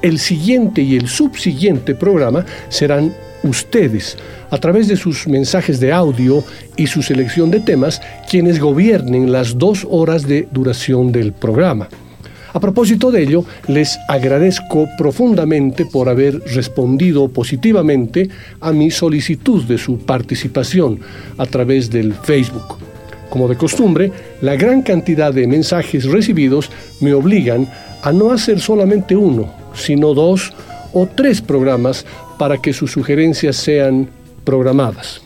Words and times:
El 0.01 0.19
siguiente 0.19 0.81
y 0.81 0.95
el 0.95 1.09
subsiguiente 1.09 1.95
programa 1.95 2.45
serán 2.69 3.13
ustedes, 3.43 4.17
a 4.51 4.57
través 4.57 4.87
de 4.87 4.95
sus 4.95 5.27
mensajes 5.27 5.81
de 5.81 5.91
audio 5.91 6.45
y 6.77 6.87
su 6.87 7.01
selección 7.01 7.51
de 7.51 7.59
temas, 7.59 8.01
quienes 8.29 8.61
gobiernen 8.61 9.33
las 9.33 9.57
dos 9.57 9.85
horas 9.89 10.25
de 10.25 10.47
duración 10.49 11.11
del 11.11 11.33
programa. 11.33 11.89
A 12.53 12.59
propósito 12.59 13.11
de 13.11 13.23
ello, 13.23 13.45
les 13.67 13.99
agradezco 14.07 14.87
profundamente 14.95 15.85
por 15.85 16.07
haber 16.07 16.39
respondido 16.53 17.27
positivamente 17.27 18.29
a 18.61 18.71
mi 18.71 18.91
solicitud 18.91 19.63
de 19.63 19.79
su 19.79 19.97
participación 19.97 20.99
a 21.37 21.47
través 21.47 21.89
del 21.89 22.13
Facebook. 22.13 22.77
Como 23.31 23.47
de 23.47 23.57
costumbre, 23.57 24.11
la 24.41 24.55
gran 24.55 24.83
cantidad 24.83 25.33
de 25.33 25.47
mensajes 25.47 26.05
recibidos 26.05 26.69
me 27.01 27.15
obligan 27.15 27.67
a 28.03 28.11
no 28.11 28.31
hacer 28.31 28.59
solamente 28.59 29.15
uno, 29.15 29.51
sino 29.73 30.13
dos 30.13 30.53
o 30.93 31.07
tres 31.07 31.41
programas 31.41 32.05
para 32.37 32.59
que 32.59 32.73
sus 32.73 32.91
sugerencias 32.91 33.55
sean 33.55 34.07
programadas. 34.43 35.23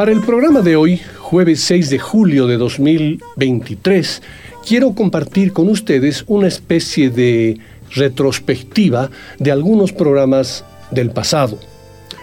Para 0.00 0.12
el 0.12 0.22
programa 0.22 0.62
de 0.62 0.76
hoy, 0.76 0.98
jueves 1.18 1.60
6 1.60 1.90
de 1.90 1.98
julio 1.98 2.46
de 2.46 2.56
2023, 2.56 4.22
quiero 4.66 4.94
compartir 4.94 5.52
con 5.52 5.68
ustedes 5.68 6.24
una 6.26 6.48
especie 6.48 7.10
de 7.10 7.58
retrospectiva 7.90 9.10
de 9.38 9.52
algunos 9.52 9.92
programas 9.92 10.64
del 10.90 11.10
pasado. 11.10 11.58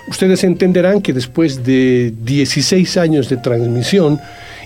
Ustedes 0.07 0.43
entenderán 0.43 1.03
que 1.03 1.13
después 1.13 1.63
de 1.63 2.15
16 2.23 2.97
años 2.97 3.29
de 3.29 3.37
transmisión 3.37 4.19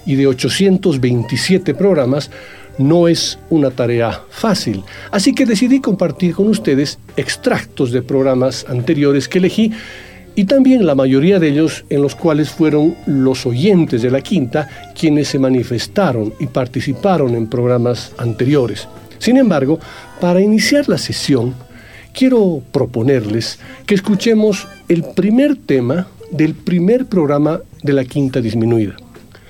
y 0.05 0.15
de 0.15 0.27
827 0.27 1.73
programas, 1.73 2.31
no 2.77 3.09
es 3.09 3.37
una 3.49 3.71
tarea 3.71 4.21
fácil. 4.29 4.83
Así 5.11 5.35
que 5.35 5.45
decidí 5.45 5.81
compartir 5.81 6.33
con 6.33 6.47
ustedes 6.47 6.97
extractos 7.17 7.91
de 7.91 8.03
programas 8.03 8.65
anteriores 8.69 9.27
que 9.27 9.39
elegí 9.39 9.73
y 10.35 10.45
también 10.45 10.85
la 10.85 10.95
mayoría 10.95 11.39
de 11.39 11.49
ellos 11.49 11.83
en 11.89 12.01
los 12.01 12.15
cuales 12.15 12.49
fueron 12.49 12.95
los 13.05 13.45
oyentes 13.45 14.01
de 14.01 14.11
la 14.11 14.21
quinta 14.21 14.67
quienes 14.97 15.27
se 15.27 15.39
manifestaron 15.39 16.33
y 16.39 16.47
participaron 16.47 17.35
en 17.35 17.47
programas 17.47 18.13
anteriores. 18.17 18.87
Sin 19.19 19.37
embargo, 19.37 19.79
para 20.19 20.41
iniciar 20.41 20.87
la 20.87 20.97
sesión, 20.97 21.53
quiero 22.13 22.61
proponerles 22.71 23.59
que 23.85 23.95
escuchemos 23.95 24.67
el 24.87 25.03
primer 25.03 25.57
tema 25.57 26.07
del 26.31 26.55
primer 26.55 27.05
programa 27.05 27.61
de 27.83 27.93
la 27.93 28.05
quinta 28.05 28.41
disminuida. 28.41 28.95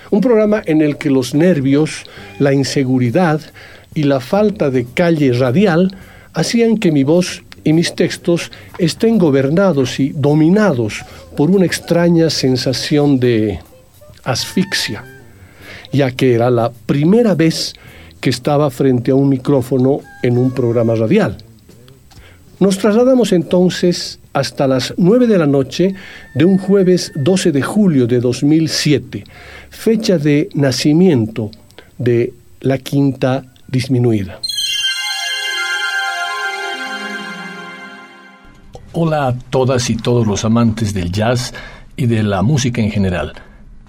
Un 0.09 0.19
programa 0.19 0.61
en 0.65 0.81
el 0.81 0.97
que 0.97 1.09
los 1.09 1.33
nervios, 1.33 2.03
la 2.39 2.53
inseguridad 2.53 3.39
y 3.93 4.03
la 4.03 4.19
falta 4.19 4.69
de 4.69 4.85
calle 4.85 5.31
radial 5.33 5.95
hacían 6.33 6.77
que 6.77 6.91
mi 6.91 7.03
voz 7.03 7.43
y 7.63 7.73
mis 7.73 7.95
textos 7.95 8.51
estén 8.77 9.17
gobernados 9.17 9.99
y 9.99 10.09
dominados 10.09 11.03
por 11.35 11.51
una 11.51 11.65
extraña 11.65 12.29
sensación 12.29 13.19
de 13.19 13.59
asfixia, 14.23 15.03
ya 15.91 16.11
que 16.11 16.33
era 16.33 16.49
la 16.49 16.71
primera 16.85 17.35
vez 17.35 17.73
que 18.19 18.29
estaba 18.29 18.69
frente 18.69 19.11
a 19.11 19.15
un 19.15 19.29
micrófono 19.29 20.01
en 20.21 20.37
un 20.37 20.51
programa 20.51 20.95
radial. 20.95 21.37
Nos 22.59 22.77
trasladamos 22.77 23.31
entonces 23.31 24.19
hasta 24.33 24.67
las 24.67 24.93
9 24.97 25.27
de 25.27 25.37
la 25.37 25.47
noche 25.47 25.95
de 26.35 26.45
un 26.45 26.57
jueves 26.57 27.11
12 27.15 27.51
de 27.51 27.61
julio 27.61 28.07
de 28.07 28.19
2007, 28.19 29.23
fecha 29.69 30.17
de 30.17 30.49
nacimiento 30.53 31.49
de 31.97 32.33
la 32.61 32.77
quinta 32.77 33.43
disminuida. 33.67 34.39
Hola 38.93 39.27
a 39.27 39.33
todas 39.33 39.89
y 39.89 39.95
todos 39.95 40.27
los 40.27 40.43
amantes 40.43 40.93
del 40.93 41.13
jazz 41.13 41.53
y 41.95 42.07
de 42.07 42.23
la 42.23 42.41
música 42.41 42.81
en 42.81 42.91
general, 42.91 43.31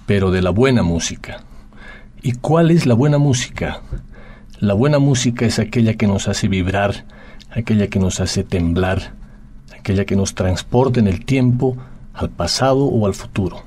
pero 0.05 0.31
de 0.31 0.41
la 0.41 0.49
buena 0.49 0.81
música. 0.81 1.43
¿Y 2.21 2.31
cuál 2.31 2.71
es 2.71 2.85
la 2.85 2.93
buena 2.93 3.17
música? 3.17 3.81
La 4.59 4.73
buena 4.73 4.99
música 4.99 5.45
es 5.45 5.59
aquella 5.59 5.95
que 5.95 6.07
nos 6.07 6.29
hace 6.29 6.47
vibrar, 6.47 7.03
aquella 7.51 7.87
que 7.87 7.99
nos 7.99 8.21
hace 8.21 8.45
temblar, 8.45 9.11
aquella 9.77 10.05
que 10.05 10.15
nos 10.15 10.35
transporta 10.35 11.01
en 11.01 11.09
el 11.09 11.25
tiempo, 11.25 11.75
al 12.13 12.29
pasado 12.29 12.85
o 12.85 13.05
al 13.05 13.13
futuro. 13.13 13.61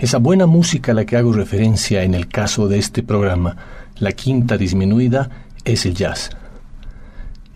Esa 0.00 0.18
buena 0.18 0.46
música 0.46 0.92
a 0.92 0.94
la 0.94 1.06
que 1.06 1.16
hago 1.16 1.32
referencia 1.32 2.04
en 2.04 2.14
el 2.14 2.28
caso 2.28 2.68
de 2.68 2.78
este 2.78 3.02
programa, 3.02 3.56
la 3.96 4.12
quinta 4.12 4.56
disminuida, 4.56 5.28
es 5.64 5.86
el 5.86 5.94
jazz. 5.94 6.30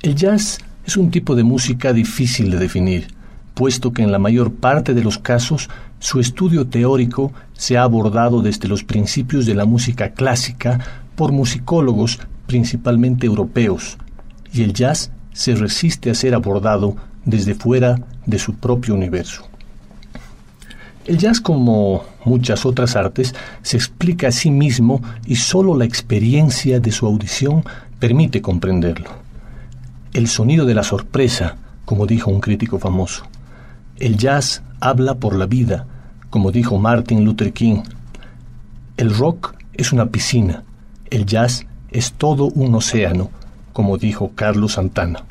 El 0.02 0.16
jazz 0.16 0.58
es 0.86 0.96
un 0.96 1.10
tipo 1.10 1.34
de 1.34 1.42
música 1.42 1.92
difícil 1.92 2.50
de 2.50 2.58
definir, 2.58 3.08
puesto 3.54 3.92
que 3.92 4.02
en 4.02 4.12
la 4.12 4.20
mayor 4.20 4.54
parte 4.54 4.94
de 4.94 5.02
los 5.02 5.18
casos 5.18 5.68
su 5.98 6.20
estudio 6.20 6.68
teórico 6.68 7.32
se 7.54 7.76
ha 7.76 7.82
abordado 7.82 8.40
desde 8.40 8.68
los 8.68 8.84
principios 8.84 9.46
de 9.46 9.54
la 9.54 9.64
música 9.64 10.10
clásica 10.10 10.78
por 11.16 11.32
musicólogos 11.32 12.20
principalmente 12.46 13.26
europeos, 13.26 13.98
y 14.52 14.62
el 14.62 14.72
jazz 14.72 15.10
se 15.32 15.56
resiste 15.56 16.08
a 16.08 16.14
ser 16.14 16.34
abordado 16.34 16.96
desde 17.24 17.54
fuera 17.54 17.98
de 18.24 18.38
su 18.38 18.54
propio 18.54 18.94
universo. 18.94 19.42
El 21.04 21.18
jazz, 21.18 21.40
como 21.40 22.04
muchas 22.24 22.64
otras 22.64 22.94
artes, 22.94 23.34
se 23.62 23.76
explica 23.76 24.28
a 24.28 24.32
sí 24.32 24.50
mismo 24.50 25.02
y 25.26 25.36
solo 25.36 25.76
la 25.76 25.84
experiencia 25.84 26.78
de 26.78 26.92
su 26.92 27.06
audición 27.06 27.64
permite 27.98 28.40
comprenderlo. 28.40 29.25
El 30.16 30.28
sonido 30.28 30.64
de 30.64 30.74
la 30.74 30.82
sorpresa, 30.82 31.56
como 31.84 32.06
dijo 32.06 32.30
un 32.30 32.40
crítico 32.40 32.78
famoso. 32.78 33.24
El 33.98 34.16
jazz 34.16 34.62
habla 34.80 35.16
por 35.16 35.36
la 35.36 35.44
vida, 35.44 35.86
como 36.30 36.52
dijo 36.52 36.78
Martin 36.78 37.22
Luther 37.22 37.52
King. 37.52 37.82
El 38.96 39.14
rock 39.14 39.54
es 39.74 39.92
una 39.92 40.06
piscina, 40.06 40.64
el 41.10 41.26
jazz 41.26 41.66
es 41.90 42.14
todo 42.14 42.46
un 42.46 42.74
océano, 42.74 43.28
como 43.74 43.98
dijo 43.98 44.32
Carlos 44.34 44.72
Santana. 44.72 45.22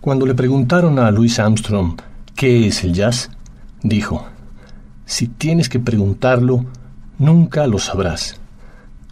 Cuando 0.00 0.26
le 0.26 0.34
preguntaron 0.34 0.98
a 0.98 1.12
Louis 1.12 1.38
Armstrong 1.38 2.00
qué 2.34 2.66
es 2.66 2.82
el 2.82 2.94
jazz, 2.94 3.30
dijo, 3.84 4.26
si 5.06 5.28
tienes 5.28 5.68
que 5.68 5.78
preguntarlo, 5.78 6.64
nunca 7.16 7.68
lo 7.68 7.78
sabrás. 7.78 8.40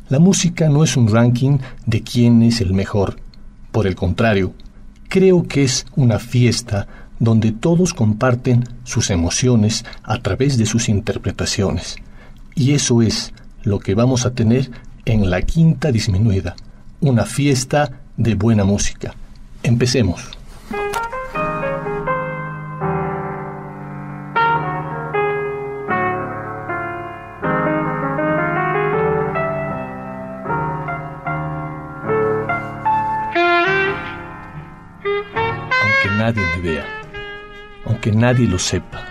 La 0.08 0.19
música 0.19 0.69
no 0.69 0.82
es 0.82 0.97
un 0.97 1.06
ranking 1.06 1.58
de 1.87 2.02
quién 2.02 2.43
es 2.43 2.61
el 2.61 2.75
mejor. 2.75 3.30
Por 3.73 3.87
el 3.87 3.95
contrario, 3.95 4.53
creo 5.09 5.45
que 5.45 5.65
es 5.65 5.87
una 5.97 6.19
fiesta 6.19 6.89
donde 7.19 7.53
todos 7.53 7.95
comparten 7.95 8.69
sus 8.85 9.11
emociones 9.11 9.85
a 10.03 10.19
través 10.19 10.57
de 10.57 10.67
sus 10.67 10.89
interpretaciones. 10.89 11.97
Y 12.55 12.73
eso 12.73 13.03
es 13.03 13.33
lo 13.63 13.79
que 13.79 13.95
vamos 13.95 14.27
a 14.27 14.33
tener 14.33 14.71
en 15.05 15.31
la 15.31 15.43
quinta 15.43 15.93
disminuida, 15.93 16.57
una 17.01 17.25
fiesta 17.25 18.01
de 18.17 18.35
buena 18.35 18.65
música. 18.65 19.15
Empecemos. 19.63 20.40
Nadie 36.32 36.47
me 36.56 36.62
vea, 36.62 36.85
aunque 37.87 38.12
nadie 38.12 38.47
lo 38.47 38.59
sepa, 38.59 39.05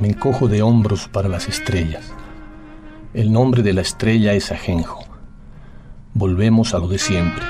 me 0.00 0.08
encojo 0.08 0.48
de 0.48 0.62
hombros 0.62 1.08
para 1.08 1.28
las 1.28 1.48
estrellas 1.48 2.12
el 3.14 3.30
nombre 3.30 3.62
de 3.62 3.74
la 3.74 3.82
estrella 3.82 4.32
es 4.32 4.50
ajenjo. 4.52 5.04
Volvemos 6.14 6.72
a 6.72 6.78
lo 6.78 6.88
de 6.88 6.96
siempre. 6.96 7.44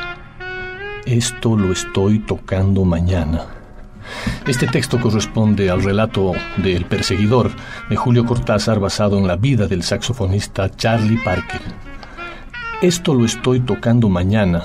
Esto 1.06 1.56
lo 1.56 1.70
estoy 1.70 2.18
tocando 2.18 2.84
mañana. 2.84 3.46
Este 4.44 4.66
texto 4.66 5.00
corresponde 5.00 5.70
al 5.70 5.84
relato 5.84 6.32
de 6.56 6.74
El 6.74 6.84
perseguidor 6.86 7.52
de 7.88 7.94
Julio 7.94 8.26
Cortázar 8.26 8.80
basado 8.80 9.18
en 9.18 9.28
la 9.28 9.36
vida 9.36 9.68
del 9.68 9.84
saxofonista 9.84 10.68
Charlie 10.68 11.22
Parker. 11.22 11.60
Esto 12.82 13.14
lo 13.14 13.24
estoy 13.24 13.60
tocando 13.60 14.08
mañana 14.08 14.64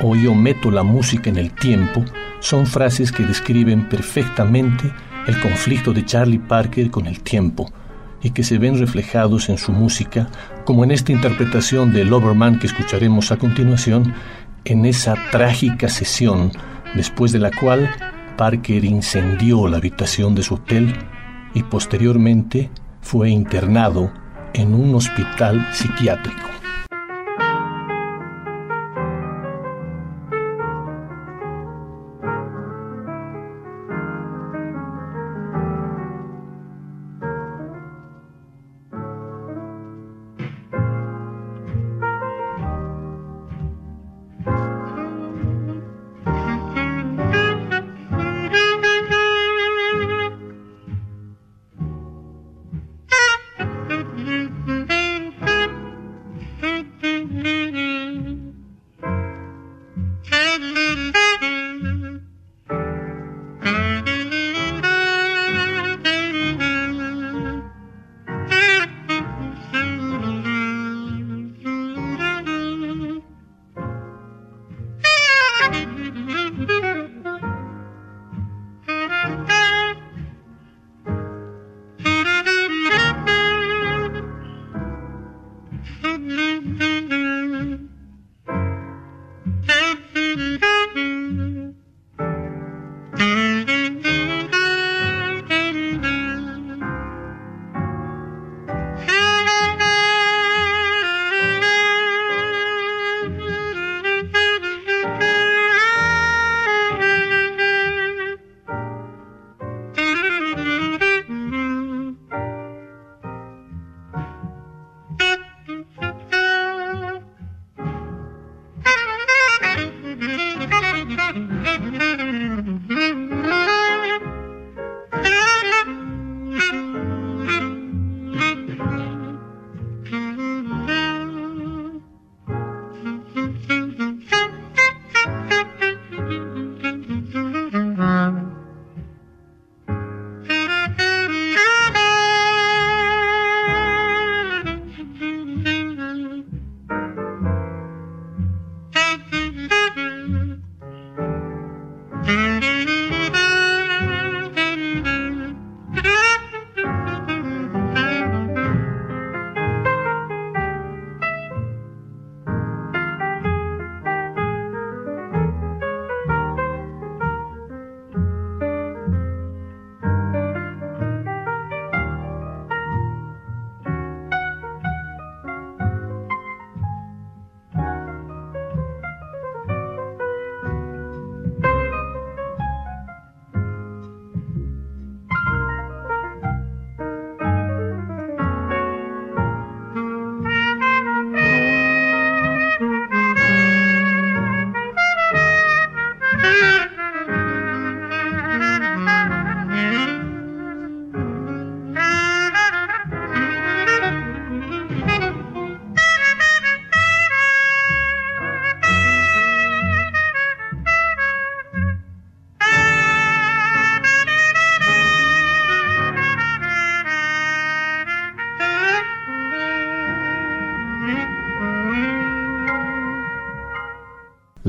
o 0.00 0.16
yo 0.16 0.34
meto 0.34 0.70
la 0.70 0.84
música 0.84 1.28
en 1.28 1.36
el 1.36 1.52
tiempo 1.52 2.02
son 2.40 2.66
frases 2.66 3.12
que 3.12 3.24
describen 3.24 3.88
perfectamente 3.88 4.92
el 5.26 5.40
conflicto 5.40 5.92
de 5.92 6.04
Charlie 6.04 6.38
Parker 6.38 6.90
con 6.90 7.06
el 7.06 7.20
tiempo 7.20 7.70
y 8.22 8.30
que 8.30 8.44
se 8.44 8.58
ven 8.58 8.78
reflejados 8.78 9.48
en 9.48 9.58
su 9.58 9.72
música, 9.72 10.28
como 10.64 10.84
en 10.84 10.90
esta 10.90 11.12
interpretación 11.12 11.92
de 11.92 12.04
Loverman 12.04 12.58
que 12.58 12.66
escucharemos 12.66 13.30
a 13.32 13.36
continuación, 13.36 14.14
en 14.64 14.84
esa 14.84 15.14
trágica 15.30 15.88
sesión 15.88 16.50
después 16.94 17.32
de 17.32 17.38
la 17.38 17.50
cual 17.50 17.88
Parker 18.36 18.84
incendió 18.84 19.68
la 19.68 19.78
habitación 19.78 20.34
de 20.34 20.42
su 20.42 20.54
hotel 20.54 20.94
y 21.54 21.62
posteriormente 21.62 22.70
fue 23.00 23.30
internado 23.30 24.12
en 24.52 24.74
un 24.74 24.94
hospital 24.94 25.66
psiquiátrico. 25.72 26.55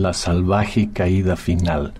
La 0.08 0.14
salvaje 0.14 0.90
caída 0.94 1.36
final, 1.36 1.92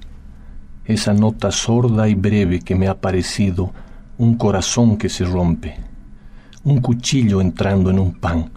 esa 0.86 1.14
nota 1.14 1.52
sorda 1.52 2.08
y 2.08 2.16
breve 2.16 2.62
que 2.62 2.74
me 2.74 2.88
ha 2.88 3.02
parecido 3.02 3.74
un 4.18 4.38
corazón 4.38 4.96
que 4.96 5.10
se 5.10 5.26
rompe, 5.26 5.76
un 6.64 6.80
cuchillo 6.80 7.42
entrando 7.42 7.90
en 7.90 8.00
un 8.00 8.14
pan. 8.14 8.50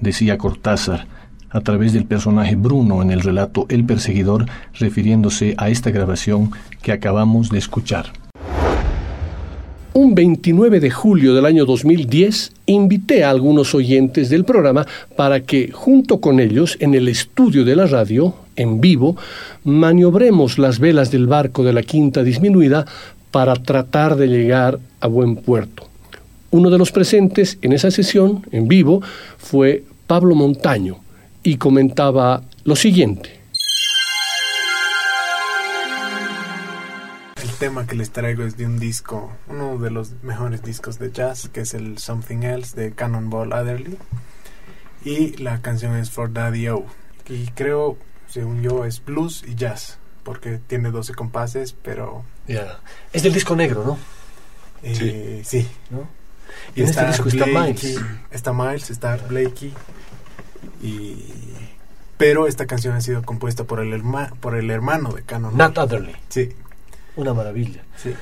Decía 0.00 0.36
Cortázar, 0.36 1.06
a 1.48 1.60
través 1.60 1.92
del 1.92 2.06
personaje 2.06 2.56
Bruno 2.56 3.02
en 3.02 3.12
el 3.12 3.20
relato 3.20 3.66
El 3.68 3.84
Perseguidor, 3.84 4.46
refiriéndose 4.74 5.54
a 5.56 5.68
esta 5.68 5.92
grabación 5.92 6.50
que 6.82 6.90
acabamos 6.90 7.50
de 7.50 7.58
escuchar. 7.58 8.06
Un 10.02 10.14
29 10.14 10.80
de 10.80 10.90
julio 10.90 11.34
del 11.34 11.44
año 11.44 11.66
2010 11.66 12.52
invité 12.64 13.22
a 13.22 13.28
algunos 13.28 13.74
oyentes 13.74 14.30
del 14.30 14.46
programa 14.46 14.86
para 15.14 15.40
que, 15.40 15.72
junto 15.72 16.22
con 16.22 16.40
ellos, 16.40 16.78
en 16.80 16.94
el 16.94 17.06
estudio 17.06 17.66
de 17.66 17.76
la 17.76 17.84
radio, 17.84 18.34
en 18.56 18.80
vivo, 18.80 19.18
maniobremos 19.62 20.58
las 20.58 20.78
velas 20.78 21.10
del 21.10 21.26
barco 21.26 21.64
de 21.64 21.74
la 21.74 21.82
quinta 21.82 22.22
disminuida 22.22 22.86
para 23.30 23.54
tratar 23.56 24.16
de 24.16 24.28
llegar 24.28 24.78
a 25.00 25.06
buen 25.06 25.36
puerto. 25.36 25.86
Uno 26.50 26.70
de 26.70 26.78
los 26.78 26.92
presentes 26.92 27.58
en 27.60 27.74
esa 27.74 27.90
sesión, 27.90 28.46
en 28.52 28.68
vivo, 28.68 29.02
fue 29.36 29.84
Pablo 30.06 30.34
Montaño, 30.34 30.96
y 31.42 31.56
comentaba 31.56 32.40
lo 32.64 32.74
siguiente. 32.74 33.39
Tema 37.60 37.86
que 37.86 37.94
les 37.94 38.10
traigo 38.10 38.42
es 38.42 38.56
de 38.56 38.64
un 38.64 38.78
disco, 38.78 39.30
uno 39.46 39.76
de 39.76 39.90
los 39.90 40.12
mejores 40.22 40.62
discos 40.62 40.98
de 40.98 41.12
jazz, 41.12 41.50
que 41.52 41.60
es 41.60 41.74
el 41.74 41.98
Something 41.98 42.42
Else 42.42 42.74
de 42.74 42.92
Cannonball 42.92 43.52
Adderley. 43.52 43.98
Y 45.04 45.36
la 45.36 45.60
canción 45.60 45.94
es 45.94 46.10
For 46.10 46.32
Daddy 46.32 46.68
O. 46.68 46.86
Y 47.28 47.48
creo, 47.48 47.98
según 48.28 48.62
yo, 48.62 48.86
es 48.86 49.04
blues 49.04 49.44
y 49.46 49.56
jazz, 49.56 49.98
porque 50.22 50.58
tiene 50.66 50.90
12 50.90 51.12
compases, 51.12 51.74
pero... 51.74 52.24
Es 53.12 53.22
del 53.22 53.34
disco 53.34 53.54
negro, 53.54 53.84
¿no? 53.84 53.98
Eh, 54.82 55.42
sí. 55.44 55.68
¿No? 55.90 56.08
Y 56.74 56.80
en 56.80 56.88
este 56.88 57.06
disco 57.08 57.28
está 57.28 57.44
Miles. 57.44 58.00
Está 58.30 58.54
Miles, 58.54 58.88
está 58.88 59.16
Blakey, 59.16 59.74
y 60.82 61.16
pero 62.16 62.46
esta 62.46 62.66
canción 62.66 62.94
ha 62.94 63.02
sido 63.02 63.22
compuesta 63.22 63.64
por 63.64 63.80
el 63.80 64.02
por 64.40 64.56
el 64.56 64.70
hermano 64.70 65.12
de 65.12 65.22
Canon. 65.22 65.56
Nat 65.56 65.76
Adderley. 65.78 66.16
Sí. 66.28 66.54
Una 67.16 67.34
maravilla. 67.34 67.82
Sí. 67.96 68.14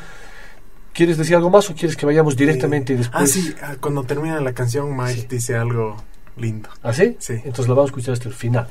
¿Quieres 0.92 1.16
decir 1.16 1.36
algo 1.36 1.50
más 1.50 1.70
o 1.70 1.74
quieres 1.74 1.96
que 1.96 2.06
vayamos 2.06 2.36
directamente 2.36 2.94
eh, 2.94 2.96
después? 2.96 3.22
Ah, 3.22 3.26
sí, 3.26 3.54
cuando 3.80 4.02
termina 4.02 4.40
la 4.40 4.52
canción 4.52 4.96
Mike 4.96 5.26
dice 5.30 5.54
algo 5.54 5.96
lindo. 6.36 6.68
¿Ah, 6.82 6.92
sí? 6.92 7.16
Sí. 7.20 7.34
Entonces 7.34 7.68
la 7.68 7.74
vamos 7.74 7.90
a 7.90 7.92
escuchar 7.92 8.14
hasta 8.14 8.28
el 8.28 8.34
final. 8.34 8.66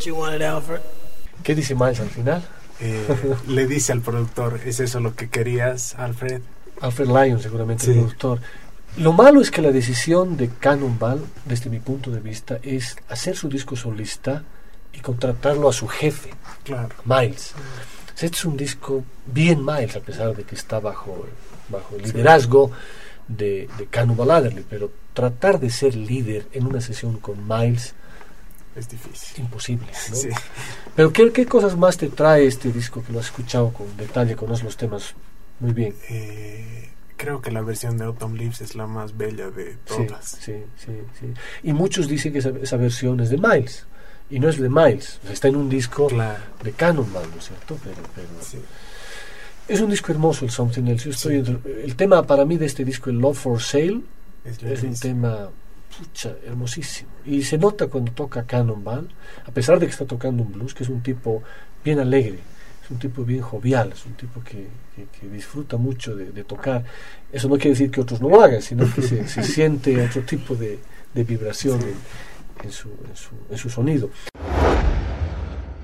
What 0.00 0.06
you 0.06 0.14
wanted, 0.16 0.42
Alfred? 0.42 0.80
¿Qué 1.42 1.54
dice 1.54 1.74
Miles 1.74 2.00
al 2.00 2.08
final? 2.08 2.42
Eh, 2.80 3.06
le 3.48 3.66
dice 3.66 3.92
al 3.92 4.00
productor, 4.00 4.60
¿es 4.64 4.80
eso 4.80 5.00
lo 5.00 5.14
que 5.14 5.28
querías, 5.28 5.94
Alfred? 5.96 6.40
Alfred 6.80 7.06
Lyon, 7.08 7.40
seguramente 7.40 7.84
Sí. 7.84 7.90
el 7.90 7.96
productor. 7.98 8.40
Lo 8.96 9.12
malo 9.12 9.40
es 9.40 9.50
que 9.50 9.60
la 9.62 9.70
decisión 9.70 10.36
de 10.36 10.48
Cannonball, 10.48 11.24
desde 11.44 11.68
mi 11.70 11.78
punto 11.78 12.10
de 12.10 12.20
vista, 12.20 12.58
es 12.62 12.96
hacer 13.08 13.36
su 13.36 13.48
disco 13.48 13.76
solista 13.76 14.42
y 14.92 15.00
contratarlo 15.00 15.68
a 15.68 15.72
su 15.72 15.86
jefe, 15.86 16.30
Claro. 16.64 16.88
Miles. 17.04 17.52
Este 18.14 18.26
es 18.36 18.44
un 18.44 18.56
disco 18.56 19.04
bien 19.26 19.64
Miles, 19.64 19.96
a 19.96 20.00
pesar 20.00 20.34
de 20.34 20.44
que 20.44 20.54
está 20.54 20.80
bajo, 20.80 21.26
bajo 21.68 21.96
el 21.96 22.02
liderazgo 22.02 22.70
de, 23.28 23.68
de 23.78 23.86
Cannonball 23.86 24.30
Adderley, 24.30 24.64
pero 24.68 24.90
tratar 25.14 25.60
de 25.60 25.70
ser 25.70 25.94
líder 25.94 26.46
en 26.52 26.66
una 26.66 26.80
sesión 26.80 27.18
con 27.18 27.46
Miles 27.46 27.94
Es 28.76 28.88
difícil. 28.88 29.44
imposible. 29.44 29.86
¿no? 30.10 30.14
Sí. 30.16 30.28
Pero 30.94 31.12
¿qué, 31.12 31.32
¿qué 31.32 31.46
cosas 31.46 31.76
más 31.76 31.96
te 31.96 32.08
trae 32.08 32.46
este 32.46 32.70
disco 32.72 33.02
que 33.04 33.12
lo 33.12 33.18
has 33.20 33.26
escuchado 33.26 33.72
con 33.72 33.96
detalle, 33.96 34.36
conoces 34.36 34.64
los 34.64 34.76
temas 34.76 35.14
muy 35.58 35.72
bien? 35.72 35.94
Eh, 36.08 36.88
creo 37.16 37.40
que 37.42 37.50
la 37.50 37.62
versión 37.62 37.98
de 37.98 38.04
Autumn 38.04 38.36
Leaves 38.36 38.60
es 38.60 38.74
la 38.76 38.86
más 38.86 39.16
bella 39.16 39.50
de 39.50 39.76
todas. 39.84 40.24
sí, 40.40 40.54
sí, 40.78 40.92
sí. 41.18 41.26
Y 41.64 41.72
muchos 41.72 42.06
dicen 42.08 42.32
que 42.32 42.38
esa, 42.38 42.50
esa 42.62 42.76
versión 42.76 43.18
es 43.20 43.30
de 43.30 43.38
Miles. 43.38 43.86
Y 44.30 44.38
no 44.38 44.48
es 44.48 44.58
de 44.60 44.68
Miles. 44.68 45.18
O 45.22 45.24
sea, 45.24 45.32
está 45.32 45.48
en 45.48 45.56
un 45.56 45.68
disco 45.68 46.06
Claro. 46.06 46.38
de 46.62 46.70
Cannonball, 46.72 47.28
¿no 47.30 47.36
es 47.38 47.46
cierto? 47.48 47.76
Pero, 47.82 47.96
pero 48.14 48.28
Sí. 48.40 48.58
es 49.66 49.80
un 49.80 49.90
disco 49.90 50.12
hermoso 50.12 50.44
el 50.44 50.52
Something 50.52 50.84
Else. 50.86 51.06
Yo 51.06 51.10
estoy 51.10 51.34
entre- 51.38 51.84
el 51.84 51.96
tema 51.96 52.22
para 52.24 52.44
mí 52.44 52.56
de 52.56 52.66
este 52.66 52.84
disco, 52.84 53.10
el 53.10 53.18
Love 53.18 53.36
for 53.36 53.60
Sale, 53.60 54.00
Es, 54.44 54.62
es 54.62 54.82
un 54.84 54.94
tema 54.94 55.48
pucha, 55.98 56.34
hermosísimo. 56.46 57.10
Y 57.26 57.42
se 57.42 57.58
nota 57.58 57.86
cuando 57.88 58.12
toca 58.12 58.44
Cannonball, 58.44 59.08
a 59.46 59.50
pesar 59.50 59.78
de 59.78 59.86
que 59.86 59.92
está 59.92 60.04
tocando 60.06 60.42
un 60.42 60.52
blues, 60.52 60.74
que 60.74 60.82
es 60.84 60.88
un 60.88 61.02
tipo 61.02 61.42
bien 61.84 61.98
alegre, 61.98 62.38
es 62.84 62.90
un 62.90 62.98
tipo 62.98 63.24
bien 63.24 63.40
jovial, 63.42 63.92
es 63.92 64.04
un 64.06 64.12
tipo 64.14 64.42
que, 64.42 64.66
que- 64.96 65.06
que 65.20 65.28
disfruta 65.28 65.76
mucho 65.76 66.14
de, 66.16 66.30
de 66.32 66.44
tocar. 66.44 66.84
Eso 67.32 67.48
no 67.48 67.54
quiere 67.56 67.70
decir 67.70 67.90
que 67.90 68.00
otros 68.00 68.20
no 68.20 68.28
lo 68.28 68.40
hagan, 68.42 68.62
sino 68.62 68.92
que 68.92 69.02
se, 69.02 69.26
se 69.28 69.42
siente 69.54 70.02
otro 70.02 70.22
tipo 70.22 70.54
de, 70.54 70.78
de 71.14 71.24
vibración 71.24 71.80
en, 71.82 71.94
en 72.64 72.72
su, 72.72 72.88
en 72.88 73.16
su- 73.16 73.34
en 73.50 73.58
su 73.58 73.68
sonido. 73.70 74.10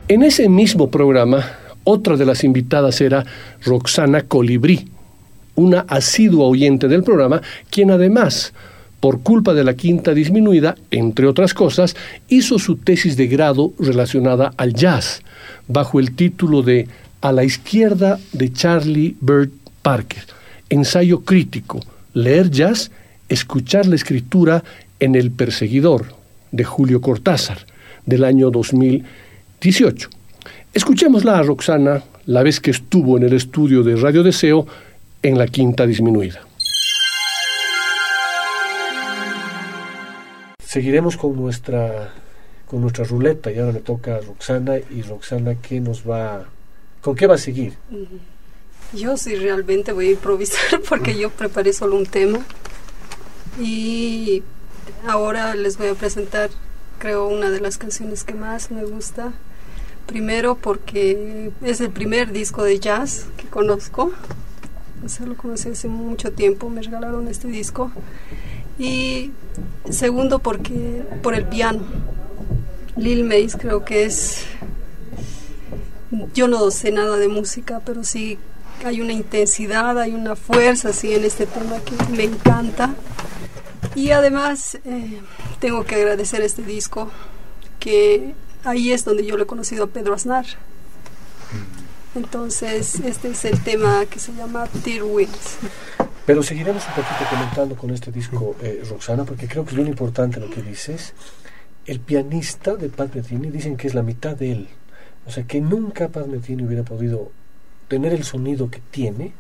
En 0.09 0.23
ese 0.23 0.49
mismo 0.49 0.91
programa, 0.91 1.45
otra 1.85 2.17
de 2.17 2.25
las 2.27 2.45
invitadas 2.45 3.01
era 3.01 3.25
Roxana 3.65 4.23
Colibrí, 4.23 4.89
una 5.57 5.81
asidua 5.89 6.47
oyente 6.47 6.87
del 6.89 7.03
programa, 7.03 7.43
quien 7.71 7.91
además, 7.91 8.53
por 9.01 9.21
culpa 9.21 9.55
de 9.55 9.65
la 9.65 9.75
quinta 9.75 10.15
disminuida, 10.15 10.77
entre 10.91 11.27
otras 11.27 11.55
cosas, 11.55 11.97
hizo 12.29 12.59
su 12.59 12.77
tesis 12.77 13.17
de 13.17 13.27
grado 13.27 13.73
relacionada 13.79 14.53
al 14.57 14.75
jazz, 14.75 15.23
bajo 15.69 16.01
el 16.01 16.15
título 16.15 16.63
de 16.63 16.89
A 17.21 17.33
la 17.33 17.45
izquierda 17.45 18.19
de 18.33 18.53
Charlie 18.53 19.17
Bird 19.21 19.51
Parker, 19.83 20.25
ensayo 20.71 21.21
crítico, 21.21 21.81
leer 22.15 22.51
jazz, 22.51 22.91
escuchar 23.29 23.87
la 23.87 23.97
escritura 23.97 24.65
en 24.99 25.15
El 25.15 25.31
Perseguidor, 25.31 26.15
de 26.53 26.65
Julio 26.65 27.01
Cortázar, 27.01 27.59
del 28.07 28.25
año 28.25 28.51
2018. 28.51 30.09
Escuchémosla 30.73 31.39
a 31.39 31.43
Roxana 31.43 32.03
la 32.27 32.43
vez 32.43 32.61
que 32.61 32.71
estuvo 32.71 33.17
en 33.17 33.25
el 33.25 33.33
estudio 33.33 33.83
de 33.83 33.97
Radio 33.97 34.23
Deseo 34.23 34.67
en 35.23 35.39
la 35.39 35.47
quinta 35.47 35.87
disminuida. 35.87 36.46
Seguiremos 40.77 41.17
con 41.17 41.35
nuestra 41.35 42.13
con 42.67 42.83
nuestra 42.83 43.03
ruleta 43.05 43.51
y 43.51 43.59
ahora 43.59 43.73
le 43.73 43.81
toca 43.81 44.17
a 44.17 44.21
Roxana 44.21 44.77
y 44.77 45.01
Roxana 45.01 45.55
qué 45.55 45.81
nos 45.81 46.07
va 46.07 46.45
con 47.01 47.17
qué 47.17 47.27
va 47.27 47.37
a 47.37 47.39
seguir. 47.39 47.73
Yo 48.93 49.17
sí 49.17 49.37
realmente 49.37 49.93
voy 49.93 50.09
a 50.09 50.11
improvisar 50.11 50.83
porque 50.89 51.17
yo 51.17 51.31
preparé 51.31 51.73
solo 51.73 51.97
un 51.97 52.05
tema 52.05 52.41
y 53.59 54.43
ahora 55.07 55.55
les 55.55 55.79
voy 55.79 55.87
a 55.87 55.95
presentar 55.95 56.51
creo 56.99 57.27
una 57.27 57.49
de 57.49 57.61
las 57.61 57.79
canciones 57.79 58.23
que 58.23 58.35
más 58.35 58.71
me 58.71 58.85
gusta. 58.85 59.33
Primero 60.05 60.57
porque 60.57 61.53
es 61.63 61.81
el 61.81 61.89
primer 61.89 62.33
disco 62.33 62.63
de 62.63 62.79
jazz 62.79 63.29
que 63.39 63.47
conozco. 63.47 64.13
O 65.03 65.09
sea, 65.09 65.25
lo 65.25 65.39
conocí 65.39 65.71
hace 65.71 65.89
mucho 65.89 66.33
tiempo, 66.33 66.69
me 66.69 66.83
regalaron 66.83 67.29
este 67.29 67.49
disco. 67.49 67.91
Y 68.79 69.33
segundo 69.91 70.39
porque 70.39 71.03
por 71.23 71.35
el 71.35 71.47
piano. 71.47 71.83
Lil 72.97 73.25
Mays 73.25 73.57
creo 73.57 73.85
que 73.85 74.05
es 74.05 74.47
yo 76.35 76.49
no 76.49 76.71
sé 76.71 76.93
nada 76.93 77.17
de 77.17 77.29
música, 77.29 77.81
pero 77.85 78.05
sí 78.05 78.39
hay 78.85 79.01
una 79.01 79.13
intensidad, 79.13 79.99
hay 79.99 80.15
una 80.15 80.37
fuerza 80.37 80.91
así 80.91 81.15
en 81.15 81.25
este 81.25 81.47
tema 81.47 81.79
que 81.81 81.95
me 82.13 82.25
encanta. 82.25 82.95
Y 83.95 84.11
además 84.11 84.79
eh, 84.85 85.21
tengo 85.59 85.85
que 85.85 85.95
agradecer 85.95 86.43
este 86.43 86.63
disco, 86.63 87.11
que 87.81 88.35
ahí 88.65 88.93
es 88.93 89.05
donde 89.05 89.25
yo 89.25 89.37
lo 89.37 89.45
he 89.45 89.47
conocido 89.47 89.85
a 89.85 89.89
Pedro 89.89 90.15
Aznar. 90.15 90.47
Entonces, 92.17 92.99
este 93.01 93.29
es 93.29 93.45
el 93.45 93.63
tema 93.63 94.07
que 94.07 94.19
se 94.19 94.33
llama 94.33 94.67
Tear 94.83 95.03
Winds. 95.05 95.59
Pero 96.25 96.43
seguiremos 96.43 96.83
un 96.89 96.95
poquito 96.95 97.31
comentando 97.31 97.77
con 97.77 97.91
este 97.91 98.11
disco, 98.11 98.57
eh, 98.63 98.83
Roxana, 98.89 99.25
porque 99.25 99.47
creo 99.47 99.65
que 99.65 99.73
es 99.73 99.77
muy 99.77 99.87
importante 99.87 100.41
lo 100.41 100.49
que 100.49 100.63
dices. 100.63 101.13
El 101.85 102.01
pianista 102.01 102.75
de 102.75 102.89
Pat 102.89 103.15
Metheny 103.15 103.51
dicen 103.51 103.77
que 103.77 103.87
es 103.87 103.95
la 103.95 104.03
mitad 104.03 104.35
de 104.35 104.51
él. 104.51 104.69
O 105.27 105.31
sea, 105.31 105.45
que 105.45 105.61
nunca 105.61 106.09
Pat 106.09 106.27
Metheny 106.27 106.65
hubiera 106.65 106.85
podido 106.85 107.31
tener 107.87 108.15
el 108.15 108.25
sonido 108.25 108.71
que 108.71 108.81
tiene 108.91 109.35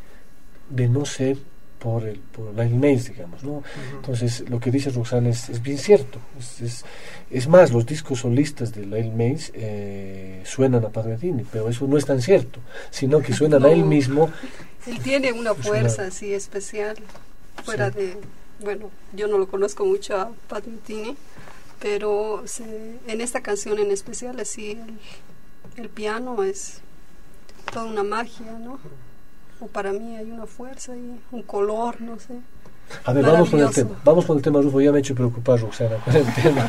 de 0.68 0.88
no 0.88 1.06
ser 1.06 1.38
por 1.86 2.04
el 2.04 2.18
por 2.18 2.52
Lyle 2.52 2.74
Mays, 2.74 3.10
digamos, 3.10 3.44
¿no? 3.44 3.62
Entonces, 3.94 4.42
lo 4.50 4.58
que 4.58 4.72
dice 4.72 4.90
Roxana 4.90 5.28
es, 5.28 5.48
es 5.48 5.62
bien 5.62 5.78
cierto. 5.78 6.18
Es, 6.36 6.60
es, 6.60 6.84
es, 7.30 7.46
más, 7.46 7.72
los 7.72 7.86
discos 7.86 8.18
solistas 8.18 8.74
de 8.74 8.84
Lyle 8.84 9.12
Mays 9.12 9.52
eh, 9.54 10.42
suenan 10.44 10.84
a 10.84 10.88
Metheny, 10.88 11.44
pero 11.52 11.68
eso 11.68 11.86
no 11.86 11.96
es 11.96 12.04
tan 12.04 12.20
cierto, 12.20 12.58
sino 12.90 13.20
que 13.20 13.32
suenan 13.32 13.62
no, 13.62 13.68
a 13.68 13.70
él 13.70 13.84
mismo. 13.84 14.32
Él 14.84 14.98
tiene 14.98 15.32
una 15.32 15.54
fuerza 15.54 16.06
así 16.06 16.34
especial, 16.34 16.96
fuera 17.62 17.92
sí. 17.92 17.98
de... 17.98 18.16
Bueno, 18.64 18.90
yo 19.12 19.28
no 19.28 19.38
lo 19.38 19.46
conozco 19.46 19.84
mucho 19.84 20.16
a 20.16 20.32
Pat 20.48 20.66
Metheny, 20.66 21.16
pero 21.78 22.42
se, 22.46 22.96
en 23.06 23.20
esta 23.20 23.42
canción 23.42 23.78
en 23.78 23.92
especial, 23.92 24.40
así, 24.40 24.72
el, 24.72 25.84
el 25.84 25.88
piano 25.88 26.42
es 26.42 26.80
toda 27.72 27.84
una 27.84 28.02
magia, 28.02 28.58
¿no? 28.58 28.80
O 29.60 29.66
para 29.66 29.92
mí 29.92 30.16
hay 30.16 30.30
una 30.30 30.46
fuerza 30.46 30.94
y 30.96 31.18
un 31.32 31.42
color, 31.42 32.00
no 32.00 32.18
sé. 32.18 32.34
A 33.04 33.12
ver, 33.12 33.24
vamos 33.24 33.50
con 33.50 33.60
el 33.60 33.70
tema. 33.70 33.90
Vamos 34.04 34.24
con 34.26 34.36
el 34.36 34.42
tema, 34.42 34.60
Rufo. 34.60 34.80
Ya 34.80 34.92
me 34.92 34.98
he 34.98 35.00
hecho 35.00 35.14
preocupar, 35.14 35.60
Roxana, 35.60 35.96
con 36.04 36.14
el 36.14 36.34
tema. 36.42 36.68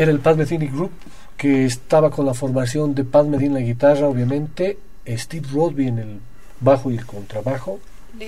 Era 0.00 0.12
el 0.12 0.20
Metheny 0.24 0.68
Group, 0.68 0.92
que 1.36 1.66
estaba 1.66 2.10
con 2.10 2.24
la 2.24 2.32
formación 2.32 2.94
de 2.94 3.04
Metheny 3.04 3.44
en 3.44 3.52
la 3.52 3.60
guitarra, 3.60 4.08
obviamente, 4.08 4.78
Steve 5.06 5.46
Rodby 5.52 5.88
en 5.88 5.98
el 5.98 6.20
bajo 6.58 6.90
y 6.90 6.96
el 6.96 7.04
contrabajo, 7.04 7.80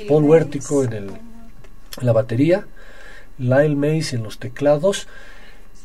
Paul 0.07 0.25
Huértico 0.25 0.85
en, 0.85 0.93
el, 0.93 1.05
en 1.09 2.07
la 2.07 2.13
batería, 2.13 2.67
Lyle 3.39 3.75
Mays 3.75 4.13
en 4.13 4.23
los 4.23 4.39
teclados. 4.39 5.09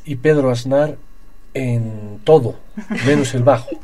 Y 0.03 0.17
Pedro 0.17 0.51
Aznar 0.51 0.97
en 1.53 2.19
todo, 2.25 2.55
menos 3.05 3.33
el 3.33 3.43
bajo. 3.43 3.69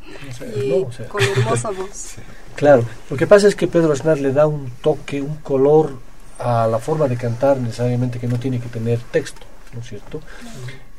Y 0.61 0.83
con 1.07 1.23
hermosa 1.23 1.69
voz. 1.77 2.15
Claro, 2.57 2.83
lo 3.09 3.15
que 3.15 3.27
pasa 3.27 3.47
es 3.47 3.55
que 3.55 3.67
Pedro 3.67 3.93
Aznar 3.93 4.19
le 4.19 4.33
da 4.33 4.45
un 4.45 4.69
toque, 4.81 5.21
un 5.21 5.37
color 5.37 5.99
a 6.37 6.67
la 6.67 6.79
forma 6.79 7.07
de 7.07 7.15
cantar 7.15 7.61
necesariamente 7.61 8.19
que 8.19 8.27
no 8.27 8.39
tiene 8.39 8.59
que 8.59 8.67
tener 8.67 8.99
texto, 8.99 9.45
¿no 9.73 9.79
es 9.79 9.87
cierto? 9.87 10.19